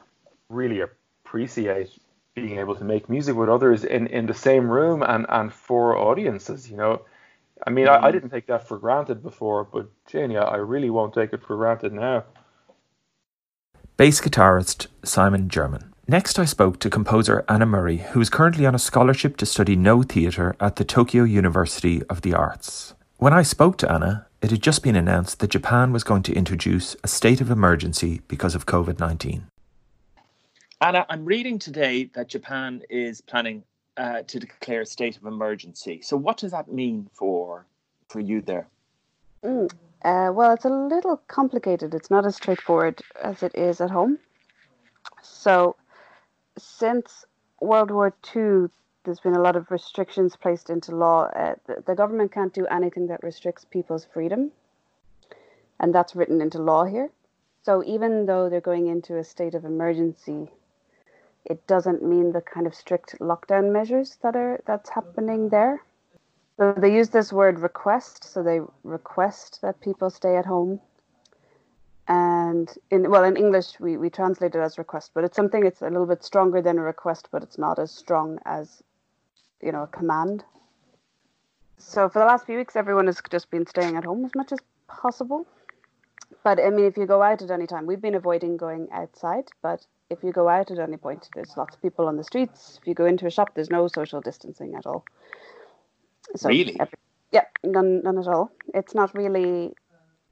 [0.48, 1.90] really appreciate
[2.34, 5.98] being able to make music with others in, in the same room and, and for
[5.98, 7.02] audiences, you know.
[7.68, 8.04] I mean, mm-hmm.
[8.04, 8.14] I, I, mm.
[8.14, 11.92] didn't take that for granted before, but Janie, I really won't take it for granted
[11.92, 12.24] now.
[14.02, 15.92] Bass guitarist Simon Jermyn.
[16.08, 19.76] Next, I spoke to composer Anna Murray, who is currently on a scholarship to study
[19.76, 22.96] Noh theatre at the Tokyo University of the Arts.
[23.18, 26.34] When I spoke to Anna, it had just been announced that Japan was going to
[26.34, 29.46] introduce a state of emergency because of COVID 19.
[30.82, 33.64] Anna, I'm reading today that Japan is planning
[33.98, 36.02] uh, to declare a state of emergency.
[36.02, 37.68] So, what does that mean for
[38.10, 38.68] for you there?
[39.46, 39.72] Mm,
[40.04, 41.94] uh, well, it's a little complicated.
[41.94, 44.18] It's not as straightforward as it is at home.
[45.22, 45.76] So,
[46.58, 47.26] since
[47.60, 48.70] World War II,
[49.04, 51.26] there's been a lot of restrictions placed into law.
[51.26, 54.52] Uh, the, the, government can't do anything that restricts people's freedom,
[55.80, 57.10] and that's written into law here.
[57.64, 60.50] So even though they're going into a state of emergency,
[61.46, 65.84] it doesn't mean the kind of strict lockdown measures that are that's happening there.
[66.58, 68.24] So they use this word request.
[68.24, 70.80] So they request that people stay at home.
[72.08, 75.82] And in well in english we, we translate it as request but it's something it's
[75.82, 78.84] a little bit stronger than a request but it's not as strong as
[79.62, 80.44] you know a command.
[81.78, 84.52] So for the last few weeks everyone has just been staying at home as much
[84.52, 85.46] as possible.
[86.44, 89.46] But i mean if you go out at any time we've been avoiding going outside
[89.62, 92.78] but if you go out at any point there's lots of people on the streets.
[92.82, 95.06] If you go into a shop there's no social distancing at all
[96.36, 96.98] so really every,
[97.32, 99.74] yeah none, none at all it's not really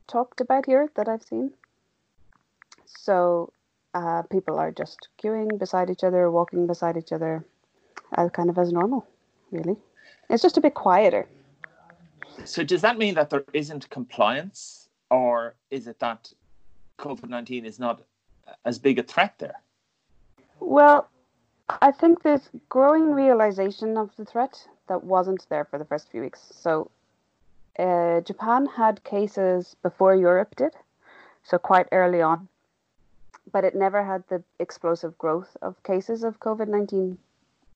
[0.10, 1.52] talked about here that I've seen.
[2.86, 3.54] So
[3.94, 7.46] uh, people are just queuing beside each other, walking beside each other,
[8.18, 9.08] uh, kind of as normal,
[9.52, 9.78] really.
[10.30, 11.28] It's just a bit quieter.
[12.44, 16.32] So does that mean that there isn't compliance, or is it that
[16.98, 18.02] COVID nineteen is not
[18.66, 19.62] as big a threat there?
[20.60, 21.10] Well,
[21.82, 26.22] I think there's growing realization of the threat that wasn't there for the first few
[26.22, 26.42] weeks.
[26.52, 26.92] So
[27.78, 30.74] uh, Japan had cases before Europe did,
[31.44, 32.50] so quite early on,
[33.54, 37.18] but it never had the explosive growth of cases of COVID 19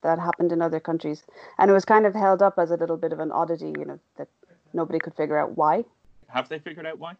[0.02, 1.24] that happened in other countries.
[1.58, 3.86] And it was kind of held up as a little bit of an oddity, you
[3.86, 4.28] know, that
[4.74, 5.86] nobody could figure out why.
[6.28, 7.16] Have they figured out why?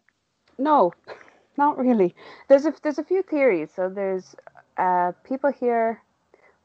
[0.58, 0.92] No,
[1.56, 2.14] not really.
[2.48, 3.70] There's a, there's a few theories.
[3.74, 4.36] So there's
[4.76, 6.02] uh, people here,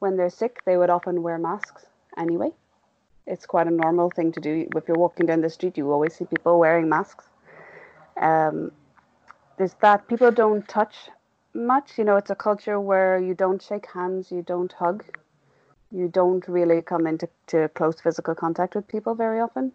[0.00, 1.86] when they're sick, they would often wear masks
[2.18, 2.52] anyway
[3.30, 4.68] it's quite a normal thing to do.
[4.76, 7.24] If you're walking down the street, you always see people wearing masks.
[8.20, 8.72] Um,
[9.56, 10.94] there's that people don't touch
[11.54, 11.96] much.
[11.96, 15.04] You know, it's a culture where you don't shake hands, you don't hug,
[15.92, 19.72] you don't really come into to close physical contact with people very often.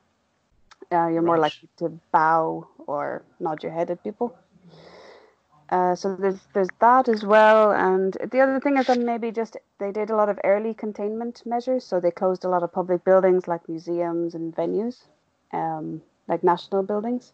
[0.92, 4.38] Uh, you're more likely to bow or nod your head at people.
[5.70, 9.58] Uh, so there's there's that as well, and the other thing is that maybe just
[9.80, 11.84] they did a lot of early containment measures.
[11.84, 15.08] So they closed a lot of public buildings like museums and venues,
[15.54, 17.34] um, like national buildings.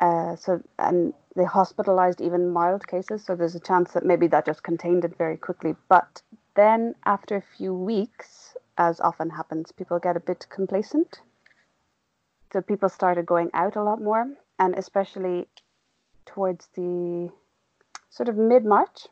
[0.00, 3.24] Uh, so and they hospitalized even mild cases.
[3.24, 5.76] So there's a chance that maybe that just contained it very quickly.
[5.88, 6.22] But
[6.56, 11.20] then after a few weeks, as often happens, people get a bit complacent.
[12.52, 14.26] So people started going out a lot more,
[14.58, 15.46] and especially
[16.26, 17.30] towards the
[18.10, 19.06] sort of mid March,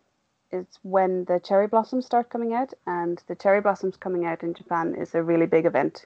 [0.53, 4.55] is when the cherry blossoms start coming out, and the cherry blossoms coming out in
[4.55, 6.05] Japan is a really big event.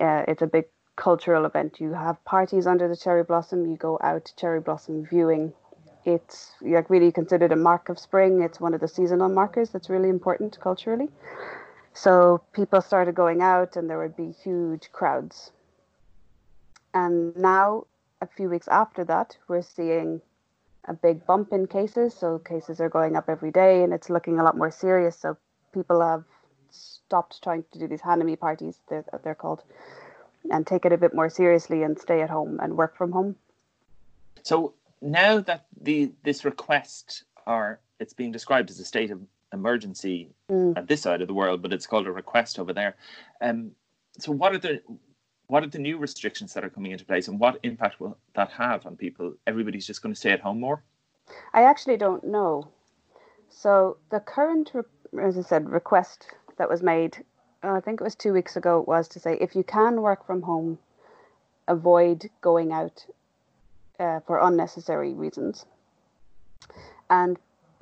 [0.00, 1.80] Uh, it's a big cultural event.
[1.80, 3.70] You have parties under the cherry blossom.
[3.70, 5.52] You go out cherry blossom viewing.
[6.04, 8.42] It's like really considered a mark of spring.
[8.42, 11.08] It's one of the seasonal markers that's really important culturally.
[11.94, 15.52] So people started going out, and there would be huge crowds.
[16.94, 17.86] And now,
[18.20, 20.20] a few weeks after that, we're seeing
[20.86, 22.14] a big bump in cases.
[22.14, 25.16] So cases are going up every day, and it's looking a lot more serious.
[25.18, 25.36] So
[25.72, 26.24] people have
[26.70, 29.62] stopped trying to do these hanami parties, they're, they're called,
[30.50, 33.36] and take it a bit more seriously and stay at home and work from home.
[34.42, 39.20] So now that the this request or it's being described as a state of
[39.52, 40.76] emergency mm.
[40.76, 42.96] at this side of the world, but it's called a request over there.
[43.40, 43.72] Um,
[44.18, 44.82] so what are the
[45.48, 48.50] what are the new restrictions that are coming into place, and what impact will that
[48.52, 49.34] have on people?
[49.46, 50.82] Everybody's just going to stay at home more.
[51.52, 52.68] I actually don't know.
[53.50, 54.72] So the current,
[55.20, 56.26] as I said, request
[56.58, 57.24] that was made,
[57.64, 60.26] uh, I think it was two weeks ago, was to say if you can work
[60.26, 60.78] from home,
[61.66, 63.06] avoid going out
[63.98, 65.64] uh, for unnecessary reasons.
[67.08, 67.38] And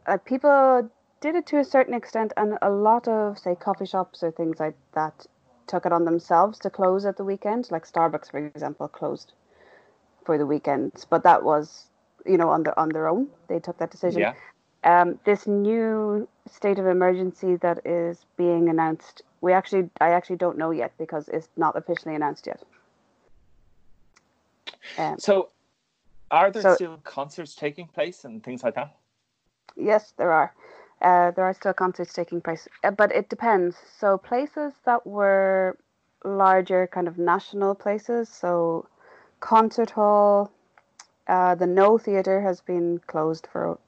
[0.07, 0.89] uh, people
[1.21, 4.61] did it to a certain extent, and a lot of, say, coffee shops or things
[4.61, 5.27] like that
[5.67, 7.69] took it on themselves to close at the weekend.
[7.71, 9.33] Like Starbucks, for example, closed
[10.25, 11.87] for the weekends, but that was,
[12.25, 13.29] you know, on their on their own.
[13.49, 14.21] They took that decision.
[14.21, 14.35] Yeah.
[14.85, 20.57] Um, this new state of emergency that is being announced, we actually, I actually don't
[20.57, 22.63] know yet because it's not officially announced yet.
[24.97, 25.49] Um, so,
[26.31, 28.95] are there so, still concerts taking place and things like that?
[29.77, 30.55] Yes, there are.
[31.03, 33.77] Uh, there are still concerts taking place, uh, but it depends.
[33.99, 35.77] So places that were
[36.25, 38.89] larger, kind of national places, so
[39.41, 40.51] concert hall,
[41.29, 43.79] uh, the Noh Theatre has been closed for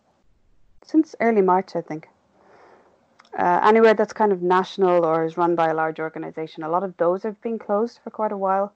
[0.85, 2.09] since early March, I think.
[3.38, 6.83] Uh, anywhere that's kind of national or is run by a large organization, a lot
[6.83, 8.73] of those have been closed for quite a while.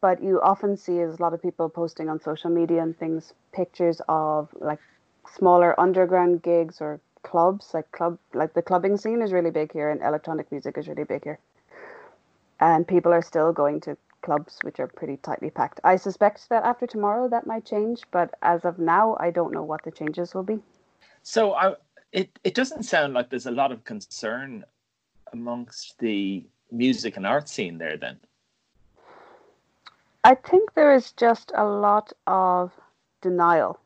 [0.00, 3.32] But you often see is a lot of people posting on social media and things
[3.52, 4.78] pictures of like
[5.34, 9.90] smaller underground gigs or clubs like club like the clubbing scene is really big here
[9.90, 11.38] and electronic music is really big here.
[12.60, 15.80] And people are still going to clubs which are pretty tightly packed.
[15.84, 19.62] I suspect that after tomorrow that might change but as of now i don't know
[19.62, 20.58] what the changes will be.
[21.22, 21.74] So I,
[22.12, 24.64] it, it doesn't sound like there's a lot of concern
[25.32, 28.18] amongst the music and art scene there then.
[30.24, 32.72] I think there is just a lot of
[33.20, 33.78] denial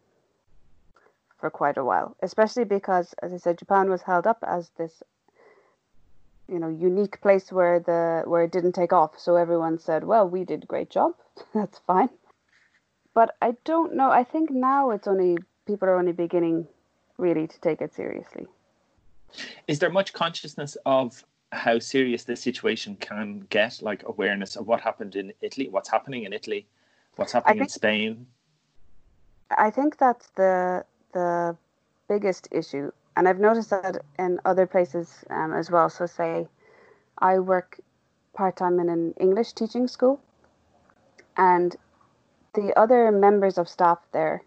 [1.43, 5.03] for quite a while, especially because, as I said, Japan was held up as this,
[6.49, 9.19] you know, unique place where the where it didn't take off.
[9.19, 11.15] So everyone said, "Well, we did a great job.
[11.55, 12.11] That's fine."
[13.13, 14.11] But I don't know.
[14.11, 16.69] I think now it's only people are only beginning
[17.19, 18.47] really to take it seriously.
[19.67, 24.81] Is there much consciousness of how serious this situation can get, like awareness of what
[24.81, 26.67] happened in Italy, what's happening in Italy,
[27.17, 28.27] what's happening think, in Spain?
[29.59, 31.57] I think that's the the
[32.09, 35.89] biggest issue, and I've noticed that in other places um, as well.
[35.89, 36.49] So, say
[37.19, 37.81] I work
[38.35, 40.21] part time in an English teaching school,
[41.37, 41.77] and
[42.55, 44.43] the other members of staff there,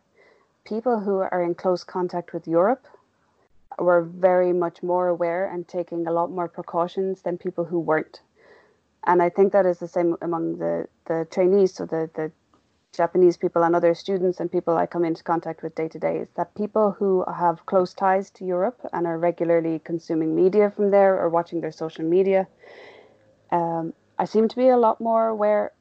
[0.63, 2.85] people who are in close contact with Europe,
[3.79, 8.21] were very much more aware and taking a lot more precautions than people who weren't.
[9.05, 12.31] And I think that is the same among the, the trainees, so the, the
[12.95, 16.17] Japanese people and other students and people I come into contact with day to day
[16.17, 20.91] is that people who have close ties to Europe and are regularly consuming media from
[20.91, 22.47] there or watching their social media,
[23.51, 25.71] um, I seem to be a lot more aware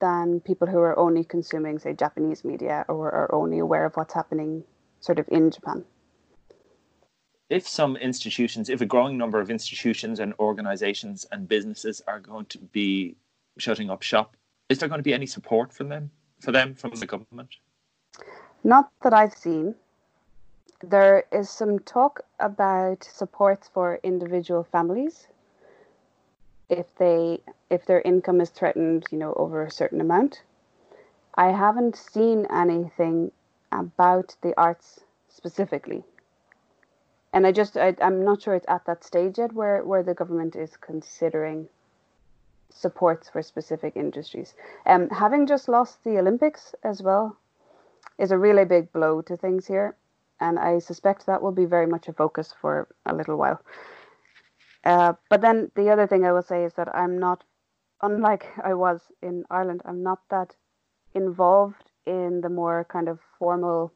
[0.00, 4.14] than people who are only consuming, say, Japanese media or are only aware of what's
[4.14, 4.64] happening
[5.00, 5.84] sort of in Japan.
[7.50, 12.46] If some institutions, if a growing number of institutions and organizations and businesses are going
[12.46, 13.16] to be
[13.58, 14.36] shutting up shop,
[14.68, 16.10] is there going to be any support from them?
[16.40, 17.56] For them from the government?
[18.64, 19.74] Not that I've seen.
[20.80, 25.26] There is some talk about supports for individual families
[26.68, 30.42] if they if their income is threatened, you know, over a certain amount.
[31.34, 33.32] I haven't seen anything
[33.72, 36.04] about the arts specifically.
[37.32, 40.14] And I just I, I'm not sure it's at that stage yet where, where the
[40.14, 41.68] government is considering
[42.70, 44.54] supports for specific industries.
[44.86, 47.36] Um, having just lost the Olympics as well
[48.18, 49.96] is a really big blow to things here,
[50.40, 53.60] and I suspect that will be very much a focus for a little while.
[54.84, 57.44] Uh, but then the other thing I will say is that I'm not,
[58.02, 60.54] unlike I was in Ireland, I'm not that
[61.14, 63.92] involved in the more kind of formal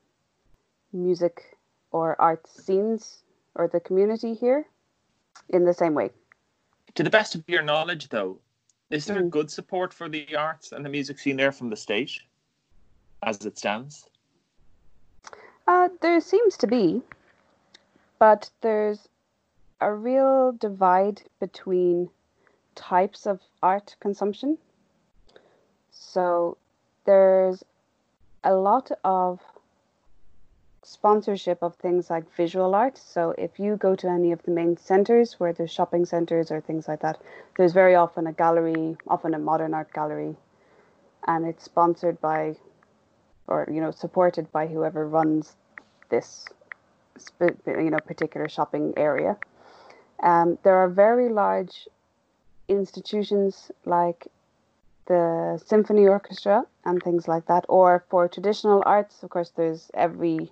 [0.92, 1.56] music
[1.92, 3.22] or art scenes
[3.54, 4.66] or the community here
[5.48, 6.10] in the same way.
[6.94, 8.38] To the best of your knowledge, though,
[8.92, 9.30] is there Mm.
[9.30, 12.20] good support for the arts and the music scene there from the state
[13.22, 14.08] as it stands?
[15.66, 17.02] Uh, there seems to be,
[18.18, 19.08] but there's
[19.80, 22.10] a real divide between
[22.74, 24.58] types of art consumption.
[25.90, 26.56] So
[27.04, 27.64] there's
[28.44, 29.40] a lot of
[30.82, 32.98] sponsorship of things like visual art.
[32.98, 36.60] So if you go to any of the main centers where there's shopping centers or
[36.60, 37.20] things like that,
[37.56, 40.36] there's very often a gallery, often a modern art gallery,
[41.26, 42.56] and it's sponsored by
[43.46, 45.56] or you know supported by whoever runs
[46.08, 46.46] this
[47.66, 49.36] you know particular shopping area.
[50.22, 51.88] Um, there are very large
[52.68, 54.28] institutions like
[55.06, 60.50] the symphony orchestra and things like that or for traditional arts of course there's every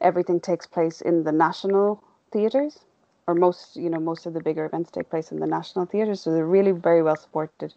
[0.00, 2.80] everything takes place in the national theaters
[3.26, 6.20] or most you know most of the bigger events take place in the national theaters
[6.20, 7.72] so they're really very well supported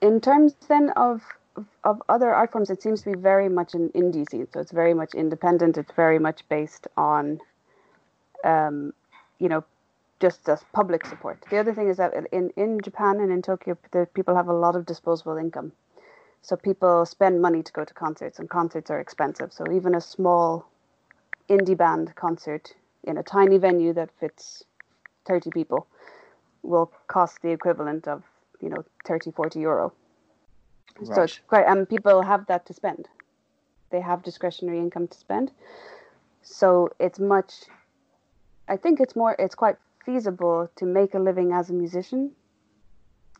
[0.00, 1.22] in terms then of
[1.84, 4.48] of- other art forms, it seems to be very much an indie scene.
[4.52, 5.78] So it's very much independent.
[5.78, 7.38] It's very much based on,
[8.44, 8.92] um,
[9.38, 9.64] you know,
[10.20, 11.44] just as public support.
[11.50, 14.52] The other thing is that in, in Japan and in Tokyo, the people have a
[14.54, 15.72] lot of disposable income.
[16.44, 19.50] So people spend money to go to concerts, and concerts are expensive.
[19.50, 20.68] So even a small
[21.48, 24.62] indie band concert in a tiny venue that fits
[25.24, 25.86] 30 people
[26.62, 28.22] will cost the equivalent of,
[28.60, 29.92] you know, 30, 40 euro.
[31.02, 33.08] So it's quite, and people have that to spend.
[33.88, 35.50] They have discretionary income to spend.
[36.42, 37.54] So it's much,
[38.68, 42.32] I think it's more, it's quite feasible to make a living as a musician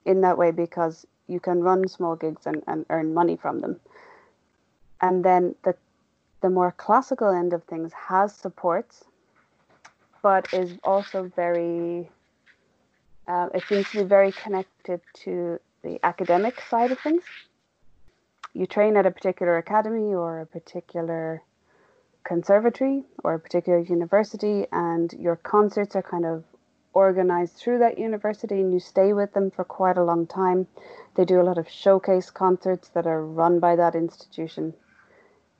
[0.07, 3.81] in that way because you can run small gigs and, and earn money from them.
[5.01, 5.75] And then the,
[6.41, 9.05] the more classical end of things has supports,
[10.22, 12.09] but is also very,
[13.27, 17.22] uh, it seems to be very connected to the academic side of things.
[18.55, 21.43] You train at a particular academy or a particular
[22.25, 26.45] conservatory or a particular university, and your concerts are kind of
[26.95, 30.66] organized through that university and you stay with them for quite a long time.
[31.16, 34.74] They do a lot of showcase concerts that are run by that institution.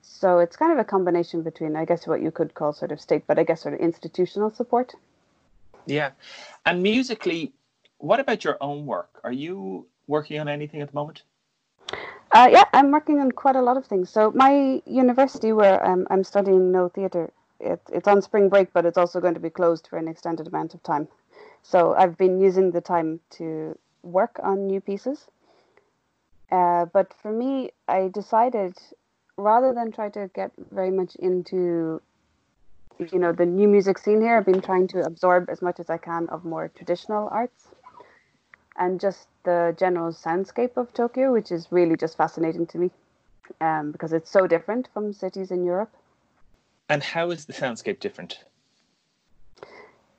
[0.03, 3.01] So it's kind of a combination between, I guess, what you could call sort of
[3.01, 4.95] state, but I guess sort of institutional support.
[5.87, 6.11] Yeah.
[6.65, 7.53] And musically,
[7.99, 9.21] what about your own work?
[9.25, 11.23] Are you working on anything at the moment?
[12.33, 14.11] Uh, yeah, I'm working on quite a lot of things.
[14.11, 17.31] So my university, where um, I'm studying Noh theatre,
[17.61, 20.49] it, it's on spring break, but it's also going to be closed for an extended
[20.49, 21.09] amount of time.
[21.65, 25.27] So I've been using the time to work on new pieces.
[26.53, 28.77] Uh, but for me, I decided
[29.39, 32.03] rather than try to get very much into,
[32.99, 35.89] you know, the new music scene here, I've been trying to absorb as much as
[35.89, 37.69] I can of more traditional arts
[38.77, 42.91] and just the general soundscape of Tokyo, which is really just fascinating to me
[43.63, 45.91] um, because it's so different from cities in Europe.
[46.91, 48.45] And how is the soundscape different?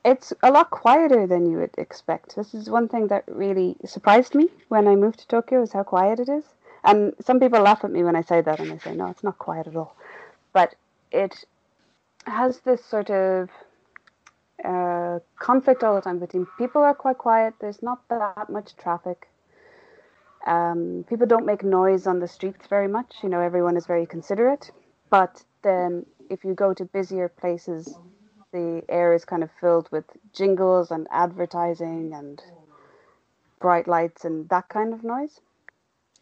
[0.06, 2.36] It's a lot quieter than you would expect.
[2.36, 5.82] This is one thing that really surprised me when I moved to Tokyo is how
[5.84, 6.46] quiet it is.
[6.84, 9.24] And some people laugh at me when I say that and they say, no, it's
[9.24, 9.96] not quiet at all.
[10.54, 10.76] But
[11.12, 11.44] it
[12.28, 13.50] has this sort of
[14.64, 19.28] uh, conflict all the time between people are quite quiet, there's not that much traffic.
[20.46, 23.16] Um, people don't make noise on the streets very much.
[23.24, 24.70] You know, everyone is very considerate.
[25.10, 27.98] But then if you go to busier places,
[28.56, 32.42] the air is kind of filled with jingles and advertising and
[33.60, 35.42] bright lights and that kind of noise.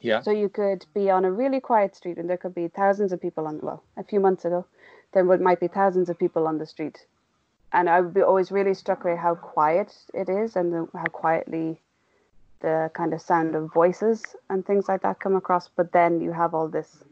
[0.01, 0.21] Yeah.
[0.21, 3.21] So you could be on a really quiet street and there could be thousands of
[3.21, 4.65] people on, well, a few months ago,
[5.13, 7.05] there would, might be thousands of people on the street.
[7.71, 11.05] And I would be always really struck by how quiet it is and the, how
[11.05, 11.81] quietly
[12.61, 15.67] the kind of sound of voices and things like that come across.
[15.67, 17.03] But then you have all this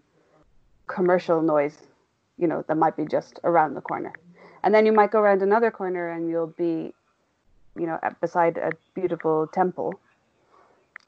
[0.88, 1.78] commercial noise,
[2.40, 4.14] you know, that might be just around the corner.
[4.64, 6.94] And then you might go around another corner and you'll be,
[7.76, 10.00] you know, beside a beautiful temple.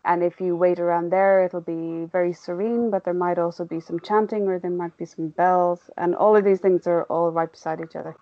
[0.06, 3.80] And if you wait around there, it'll be very serene, but there might also be
[3.80, 5.80] some chanting or there might be some bells.
[5.97, 8.16] And all of these things are all right beside each other.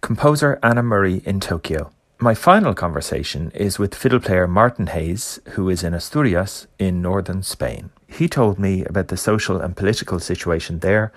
[0.00, 1.90] Composer Anna Murray in Tokyo.
[2.20, 7.42] My final conversation is with fiddle player Martin Hayes, who is in Asturias in northern
[7.42, 7.90] Spain.
[8.06, 11.12] He told me about the social and political situation there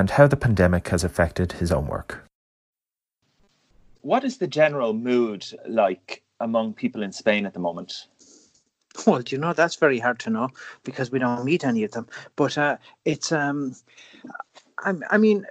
[0.00, 2.24] and how the pandemic has affected his own work.
[4.02, 8.06] What is the general mood like among people in Spain at the moment?
[9.06, 10.50] Well, do you know that's very hard to know
[10.84, 12.06] because we don't meet any of them.
[12.36, 13.74] But uh, it's um,
[14.78, 15.46] I, I mean,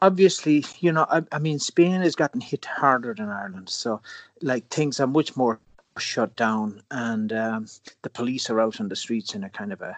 [0.00, 4.00] obviously, you know, I, I mean, Spain has gotten hit harder than Ireland, so
[4.40, 5.60] like things are much more
[5.98, 7.66] shut down, and um,
[8.02, 9.96] the police are out on the streets in a kind of a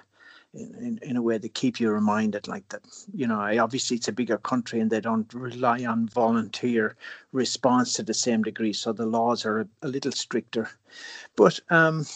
[0.55, 2.83] in, in a way that keep you reminded like that.
[3.15, 6.97] You know obviously it's a bigger country and they don't rely on volunteer
[7.33, 10.71] response to the same degree so the laws are a, a little stricter.
[11.37, 12.07] But um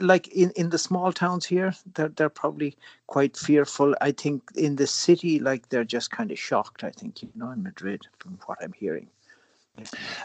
[0.00, 3.94] like in, in the small towns here they're, they're probably quite fearful.
[4.00, 7.50] I think in the city like they're just kind of shocked i think you know
[7.50, 9.08] in madrid from what i'm hearing.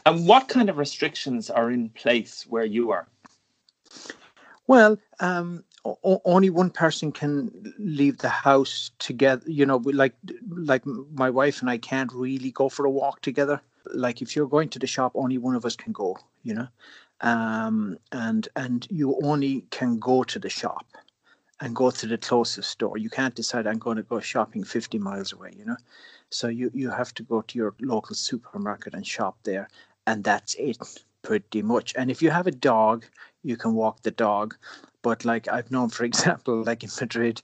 [0.06, 3.06] And what kind of restrictions are in place where you are?
[4.68, 10.14] Well um, o- only one person can leave the house together you know like
[10.50, 13.62] like my wife and i can't really go for a walk together.
[13.94, 16.68] Like if you're going to the shop only one of us can go you know?
[17.22, 20.86] Um, and and you only can go to the shop
[21.62, 22.98] and go to the closest store.
[22.98, 25.78] You can't decide i'm going to go shopping 50 miles away you know?
[26.30, 29.68] So you you have to go to your local supermarket and shop there
[30.08, 30.78] and that's it
[31.24, 33.06] pretty much and if you have a dog
[33.44, 34.56] you can walk the dog
[35.02, 37.42] but like I've known, for example, like in Madrid,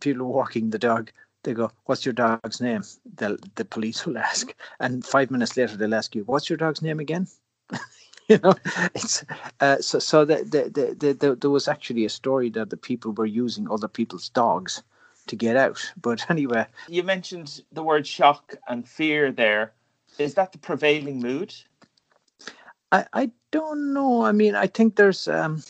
[0.00, 1.10] people walking the dog,
[1.42, 2.82] they go, "What's your dog's name?"
[3.16, 6.82] The the police will ask, and five minutes later they'll ask you, "What's your dog's
[6.82, 7.28] name again?"
[8.28, 8.54] you know,
[8.94, 9.24] it's
[9.60, 12.76] uh, so so that the, the, the, the, there was actually a story that the
[12.76, 14.82] people were using other people's dogs
[15.28, 15.92] to get out.
[16.00, 19.30] But anyway, you mentioned the word shock and fear.
[19.30, 19.72] There
[20.18, 21.54] is that the prevailing mood.
[22.92, 24.22] I, I don't know.
[24.22, 25.62] I mean, I think there's um,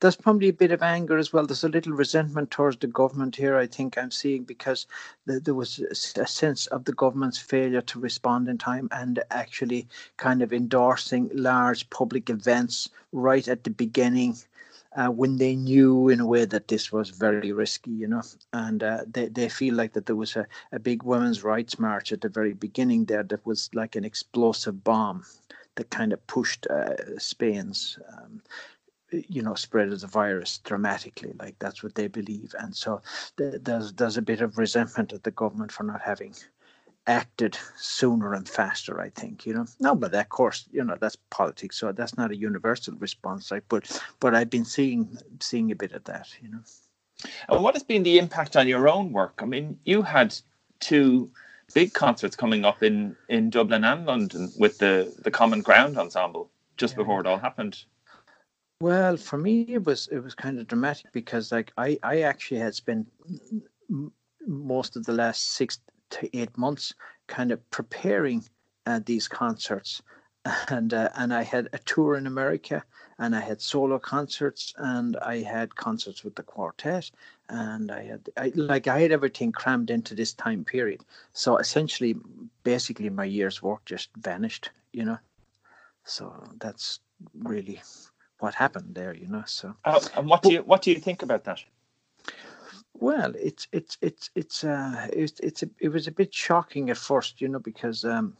[0.00, 1.46] there's probably a bit of anger as well.
[1.46, 3.56] There's a little resentment towards the government here.
[3.56, 4.86] I think I'm seeing because
[5.26, 5.80] the, there was
[6.16, 11.30] a sense of the government's failure to respond in time and actually kind of endorsing
[11.34, 14.36] large public events right at the beginning.
[14.94, 18.20] Uh, when they knew in a way that this was very risky, you know,
[18.52, 22.12] and uh, they, they feel like that there was a, a big women's rights march
[22.12, 25.24] at the very beginning there that was like an explosive bomb
[25.76, 28.42] that kind of pushed uh, Spain's um,
[29.10, 32.54] you know spread of the virus dramatically like that's what they believe.
[32.58, 33.02] And so
[33.36, 36.34] th- there's there's a bit of resentment at the government for not having
[37.08, 39.66] acted sooner and faster i think you know?
[39.80, 43.64] No but of course you know that's politics so that's not a universal response like
[43.68, 46.60] but but i've been seeing seeing a bit of that you know?
[47.48, 49.40] And what has been the impact on your own work?
[49.42, 50.34] I mean you had
[50.78, 51.30] two
[51.74, 56.50] big concerts coming up in in dublin and london with the the common ground ensemble
[56.76, 56.98] just yeah.
[56.98, 57.84] before it all happened
[58.82, 62.58] well, for me, it was it was kind of dramatic because like I I actually
[62.58, 63.06] had spent
[64.44, 65.78] most of the last six
[66.10, 66.92] to eight months
[67.28, 68.42] kind of preparing
[68.86, 70.02] uh, these concerts,
[70.68, 72.82] and uh, and I had a tour in America,
[73.20, 77.08] and I had solo concerts, and I had concerts with the quartet,
[77.52, 81.04] and I had I, like I had everything crammed into this time period.
[81.32, 82.16] So essentially,
[82.64, 85.18] basically, my year's work just vanished, you know.
[86.04, 87.00] So that's
[87.34, 87.80] really
[88.38, 89.44] what happened there, you know.
[89.46, 91.62] So uh, and what do you what do you think about that?
[92.94, 96.96] Well, it's it's it's it's uh it's it's a, it was a bit shocking at
[96.96, 98.36] first, you know, because um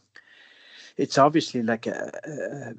[0.96, 2.10] it's obviously like a,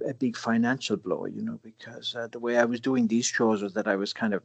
[0.05, 3.25] a, a big financial blow, you know, because uh, the way I was doing these
[3.25, 4.43] shows was that I was kind of,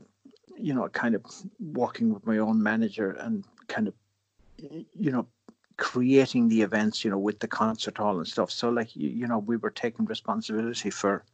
[0.59, 1.24] you know, kind of
[1.61, 3.94] working with my own manager and kind of,
[4.59, 5.26] you know,
[5.76, 8.50] creating the events, you know, with the concert hall and stuff.
[8.50, 11.24] So like, you, you know, we were taking responsibility for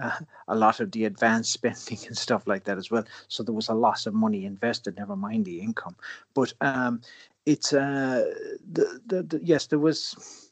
[0.00, 3.04] uh, a lot of the advanced spending and stuff like that as well.
[3.28, 5.96] So there was a loss of money invested, never mind the income.
[6.34, 7.02] But um,
[7.46, 8.32] it's uh,
[8.72, 10.50] the, the, the yes, there was,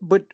[0.00, 0.26] but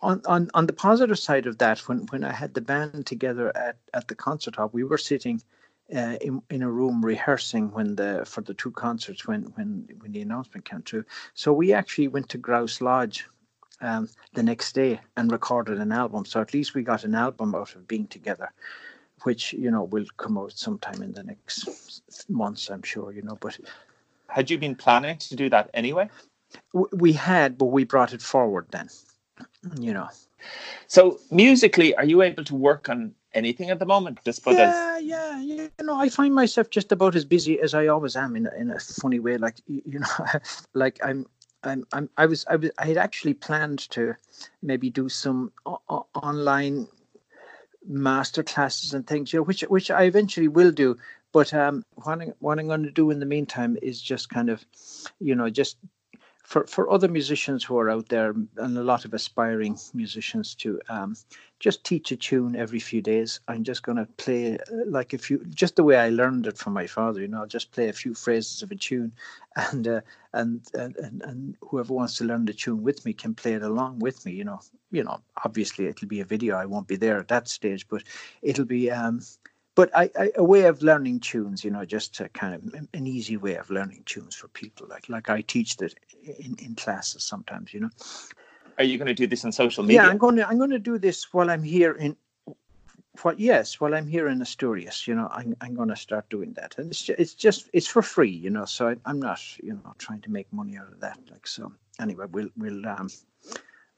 [0.00, 3.54] on, on on the positive side of that, when when I had the band together
[3.56, 5.42] at at the concert hall, we were sitting.
[5.94, 10.10] Uh, in in a room rehearsing when the for the two concerts when when when
[10.10, 11.04] the announcement came through.
[11.34, 13.24] So we actually went to Grouse Lodge
[13.80, 16.24] um, the next day and recorded an album.
[16.24, 18.50] So at least we got an album out of being together,
[19.22, 23.12] which you know will come out sometime in the next months, I'm sure.
[23.12, 23.56] You know, but
[24.28, 26.10] had you been planning to do that anyway?
[26.72, 28.88] We had, but we brought it forward then.
[29.78, 30.08] You know.
[30.86, 34.18] So musically, are you able to work on anything at the moment?
[34.24, 35.68] Just yeah, yeah, yeah.
[35.78, 38.70] You know, I find myself just about as busy as I always am in in
[38.70, 39.36] a funny way.
[39.36, 40.26] Like you know,
[40.74, 41.26] like I'm
[41.66, 44.14] I'm, I'm, I was, I was, I had actually planned to
[44.62, 46.86] maybe do some o- online
[47.86, 50.96] master classes and things, you know, which, which I eventually will do.
[51.32, 54.48] But um, what, I'm, what I'm going to do in the meantime is just kind
[54.48, 54.64] of,
[55.20, 55.76] you know, just
[56.46, 60.80] for, for other musicians who are out there and a lot of aspiring musicians to
[60.88, 61.16] um,
[61.58, 63.40] just teach a tune every few days.
[63.48, 66.56] I'm just going to play uh, like a few, just the way I learned it
[66.56, 67.20] from my father.
[67.20, 69.10] You know, I'll just play a few phrases of a tune,
[69.56, 70.00] and uh,
[70.34, 73.98] and, and and whoever wants to learn the tune with me can play it along
[73.98, 74.32] with me.
[74.32, 74.60] You know,
[74.92, 75.20] you know.
[75.44, 76.54] Obviously, it'll be a video.
[76.56, 78.04] I won't be there at that stage, but
[78.42, 78.88] it'll be.
[78.88, 79.20] Um,
[79.76, 83.06] but I, I, a way of learning tunes, you know, just to kind of an
[83.06, 84.88] easy way of learning tunes for people.
[84.88, 87.90] Like like I teach that in, in classes sometimes, you know.
[88.78, 90.02] Are you going to do this on social media?
[90.02, 92.16] Yeah, I'm going to I'm going to do this while I'm here in.
[93.22, 96.52] What yes, while I'm here in Asturias, you know, I'm I'm going to start doing
[96.54, 98.64] that, and it's just, it's just it's for free, you know.
[98.64, 101.18] So I, I'm not, you know, trying to make money out of that.
[101.30, 103.08] Like so, anyway, we'll we'll um,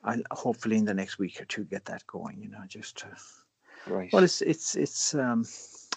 [0.04, 3.08] I'll hopefully in the next week or two get that going, you know, just to
[3.88, 4.12] Right.
[4.12, 5.44] well, it's it's it's um,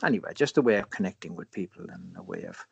[0.04, 2.66] anyway, just a way of connecting with people and a way of,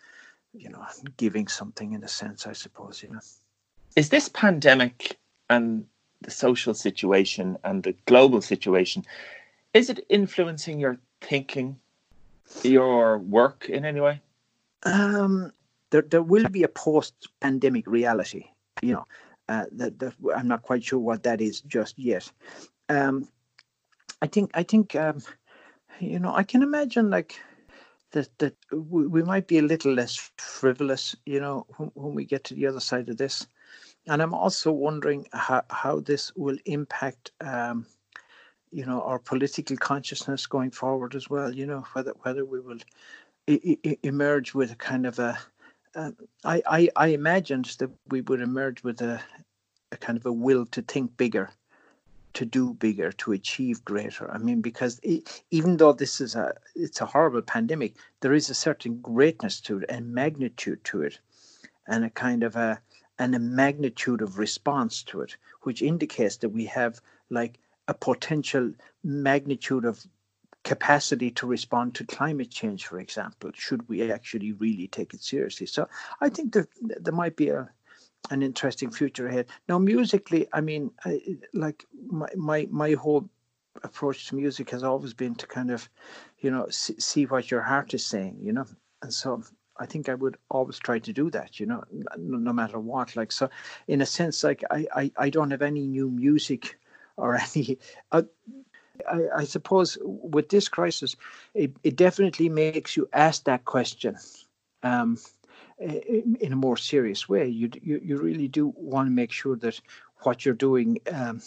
[0.54, 0.86] you know,
[1.18, 3.04] giving something in a sense, I suppose.
[3.04, 3.20] You know.
[3.96, 5.18] Is this pandemic
[5.50, 5.86] and
[6.22, 9.06] the social situation and the global situation,
[9.74, 11.80] is it influencing your thinking,
[12.64, 14.22] your work in any way?
[14.84, 15.52] Um,
[15.92, 18.46] there there will be a post-pandemic reality.
[18.82, 19.06] You know,
[19.50, 22.32] uh, that, that I'm not quite sure what that is just yet.
[22.88, 23.28] Um,
[24.22, 25.22] I think I think um,
[26.00, 27.40] you know I can imagine like
[28.12, 32.44] that that we, might be a little less frivolous, you know, when, when we get
[32.46, 33.48] to the other side of this.
[34.08, 37.86] And I'm also wondering how, how this will impact, um,
[38.72, 41.54] you know, our political consciousness going forward as well.
[41.54, 42.80] You know, whether whether we will
[44.04, 45.38] emerge with a kind of a.
[45.96, 46.12] Uh,
[46.44, 49.22] I, I I imagined that we would emerge with a,
[49.92, 51.50] a kind of a will to think bigger
[52.40, 54.32] to do bigger, to achieve greater.
[54.32, 58.50] I mean, because it, even though this is a it's a horrible pandemic, there is
[58.50, 61.20] a certain greatness to it and magnitude to it,
[61.86, 62.80] and a kind of a
[63.18, 67.60] and a magnitude of response to it, which indicates that we have like
[67.90, 68.72] a potential
[69.04, 70.08] magnitude of
[70.64, 75.68] capacity to respond to climate change, for example, should we actually really take it seriously.
[75.68, 75.90] So
[76.22, 76.70] I think that
[77.02, 77.70] there might be a
[78.30, 79.48] an interesting future ahead.
[79.68, 81.22] Now, musically, I mean, I,
[81.54, 83.30] like my, my my whole
[83.84, 85.90] approach to music has always been to kind of,
[86.40, 88.66] you know, see, see what your heart is saying, you know,
[89.02, 89.44] and so
[89.78, 91.84] I think I would always try to do that, you know,
[92.18, 93.16] no, no matter what.
[93.16, 93.50] Like so,
[93.88, 96.78] in a sense, like I I, I don't have any new music
[97.18, 97.78] or any.
[98.12, 98.24] Uh,
[99.10, 101.16] I, I suppose with this crisis,
[101.54, 104.18] it, it definitely makes you ask that question.
[104.84, 105.18] Um,
[105.80, 107.48] in a more serious way.
[107.48, 109.80] You, you, you really do want to make sure that
[110.20, 111.42] what you're doing um,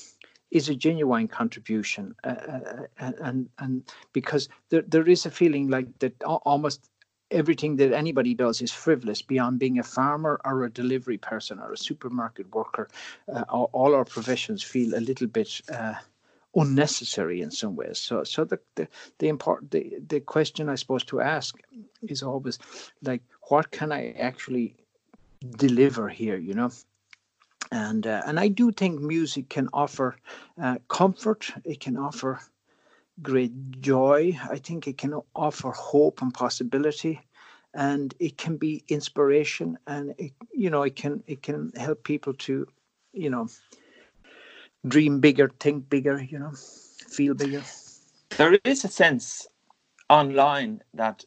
[0.50, 2.34] is a genuine contribution, uh,
[2.98, 6.90] and, and and because there, there is a feeling like that almost
[7.30, 11.72] everything that anybody does is frivolous beyond being a farmer or a delivery person or
[11.72, 12.88] a supermarket worker.
[13.34, 15.60] Uh, all, all, our professions feel a little bit.
[15.72, 15.94] Uh,
[16.54, 17.98] unnecessary in some ways.
[17.98, 18.86] So, so the the,
[19.18, 21.58] the important the, the question I suppose to ask
[22.02, 22.58] is always
[23.02, 24.74] like, what can I actually
[25.56, 26.36] deliver here?
[26.36, 26.70] You know,
[27.70, 30.16] and uh, and I do think music can offer
[30.62, 31.50] uh, comfort.
[31.64, 32.40] It can offer
[33.20, 34.38] great joy.
[34.50, 37.20] I think it can offer hope and possibility.
[37.74, 42.34] And it can be inspiration, and it, you know, it can it can help people
[42.34, 42.66] to,
[43.14, 43.48] you know,
[44.86, 46.52] dream bigger, think bigger, you know,
[47.08, 47.62] feel bigger.
[48.36, 49.46] There is a sense
[50.10, 51.24] online that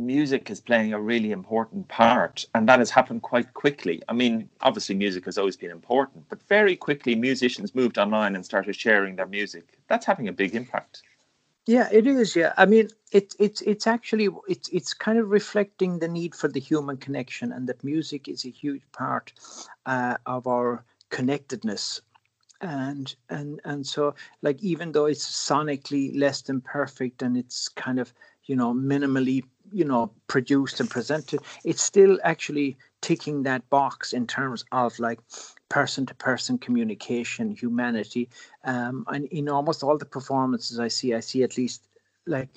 [0.00, 4.02] music is playing a really important part, and that has happened quite quickly.
[4.08, 8.44] I mean, obviously, music has always been important, but very quickly, musicians moved online and
[8.44, 9.78] started sharing their music.
[9.88, 11.02] That's having a big impact.
[11.66, 12.34] Yeah, it is.
[12.34, 16.48] Yeah, I mean, it's it's it's actually it's it's kind of reflecting the need for
[16.48, 19.32] the human connection, and that music is a huge part
[19.86, 22.00] uh, of our connectedness
[22.60, 27.98] and and and so like even though it's sonically less than perfect and it's kind
[27.98, 28.12] of
[28.44, 29.42] you know minimally
[29.72, 35.18] you know produced and presented it's still actually ticking that box in terms of like
[35.68, 38.28] person to person communication humanity
[38.64, 41.88] um and in almost all the performances i see i see at least
[42.26, 42.48] like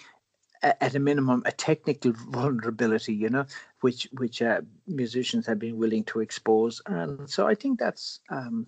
[0.62, 3.46] at a minimum a technical vulnerability you know
[3.82, 8.68] which which uh, musicians have been willing to expose and so i think that's um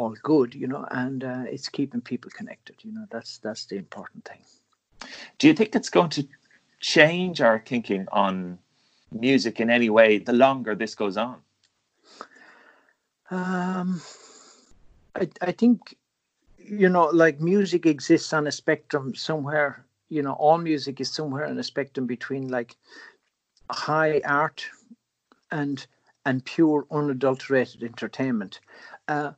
[0.00, 2.76] all good, you know, and uh, it's keeping people connected.
[2.82, 4.42] You know, that's that's the important thing.
[5.38, 6.26] Do you think it's going to
[6.80, 8.58] change our thinking on
[9.12, 11.42] music in any way the longer this goes on?
[13.30, 14.02] Um,
[15.14, 15.96] I I think
[16.70, 19.84] you know, like music exists on a spectrum somewhere.
[20.08, 22.76] You know, all music is somewhere on a spectrum between like
[23.70, 24.66] high art
[25.50, 25.84] and
[26.26, 28.60] and pure, unadulterated entertainment.
[29.08, 29.32] Uh,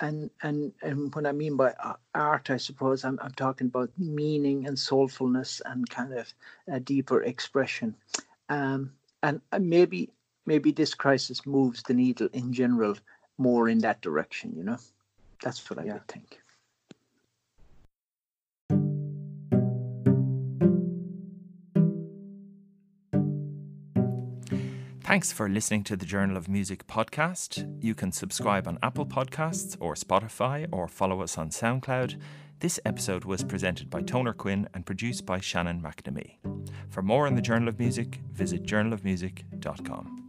[0.00, 1.74] and and and what I mean by
[2.14, 6.32] art, I suppose I'm I'm talking about meaning and soulfulness and kind of
[6.68, 7.94] a deeper expression.
[8.48, 8.92] Um,
[9.22, 10.10] and maybe
[10.46, 12.96] maybe this crisis moves the needle in general
[13.36, 14.54] more in that direction.
[14.56, 14.78] You know,
[15.42, 15.94] that's what I yeah.
[15.94, 16.40] would think.
[25.08, 27.82] Thanks for listening to the Journal of Music podcast.
[27.82, 32.20] You can subscribe on Apple Podcasts or Spotify or follow us on SoundCloud.
[32.60, 36.34] This episode was presented by Toner Quinn and produced by Shannon McNamee.
[36.90, 40.27] For more on the Journal of Music, visit journalofmusic.com.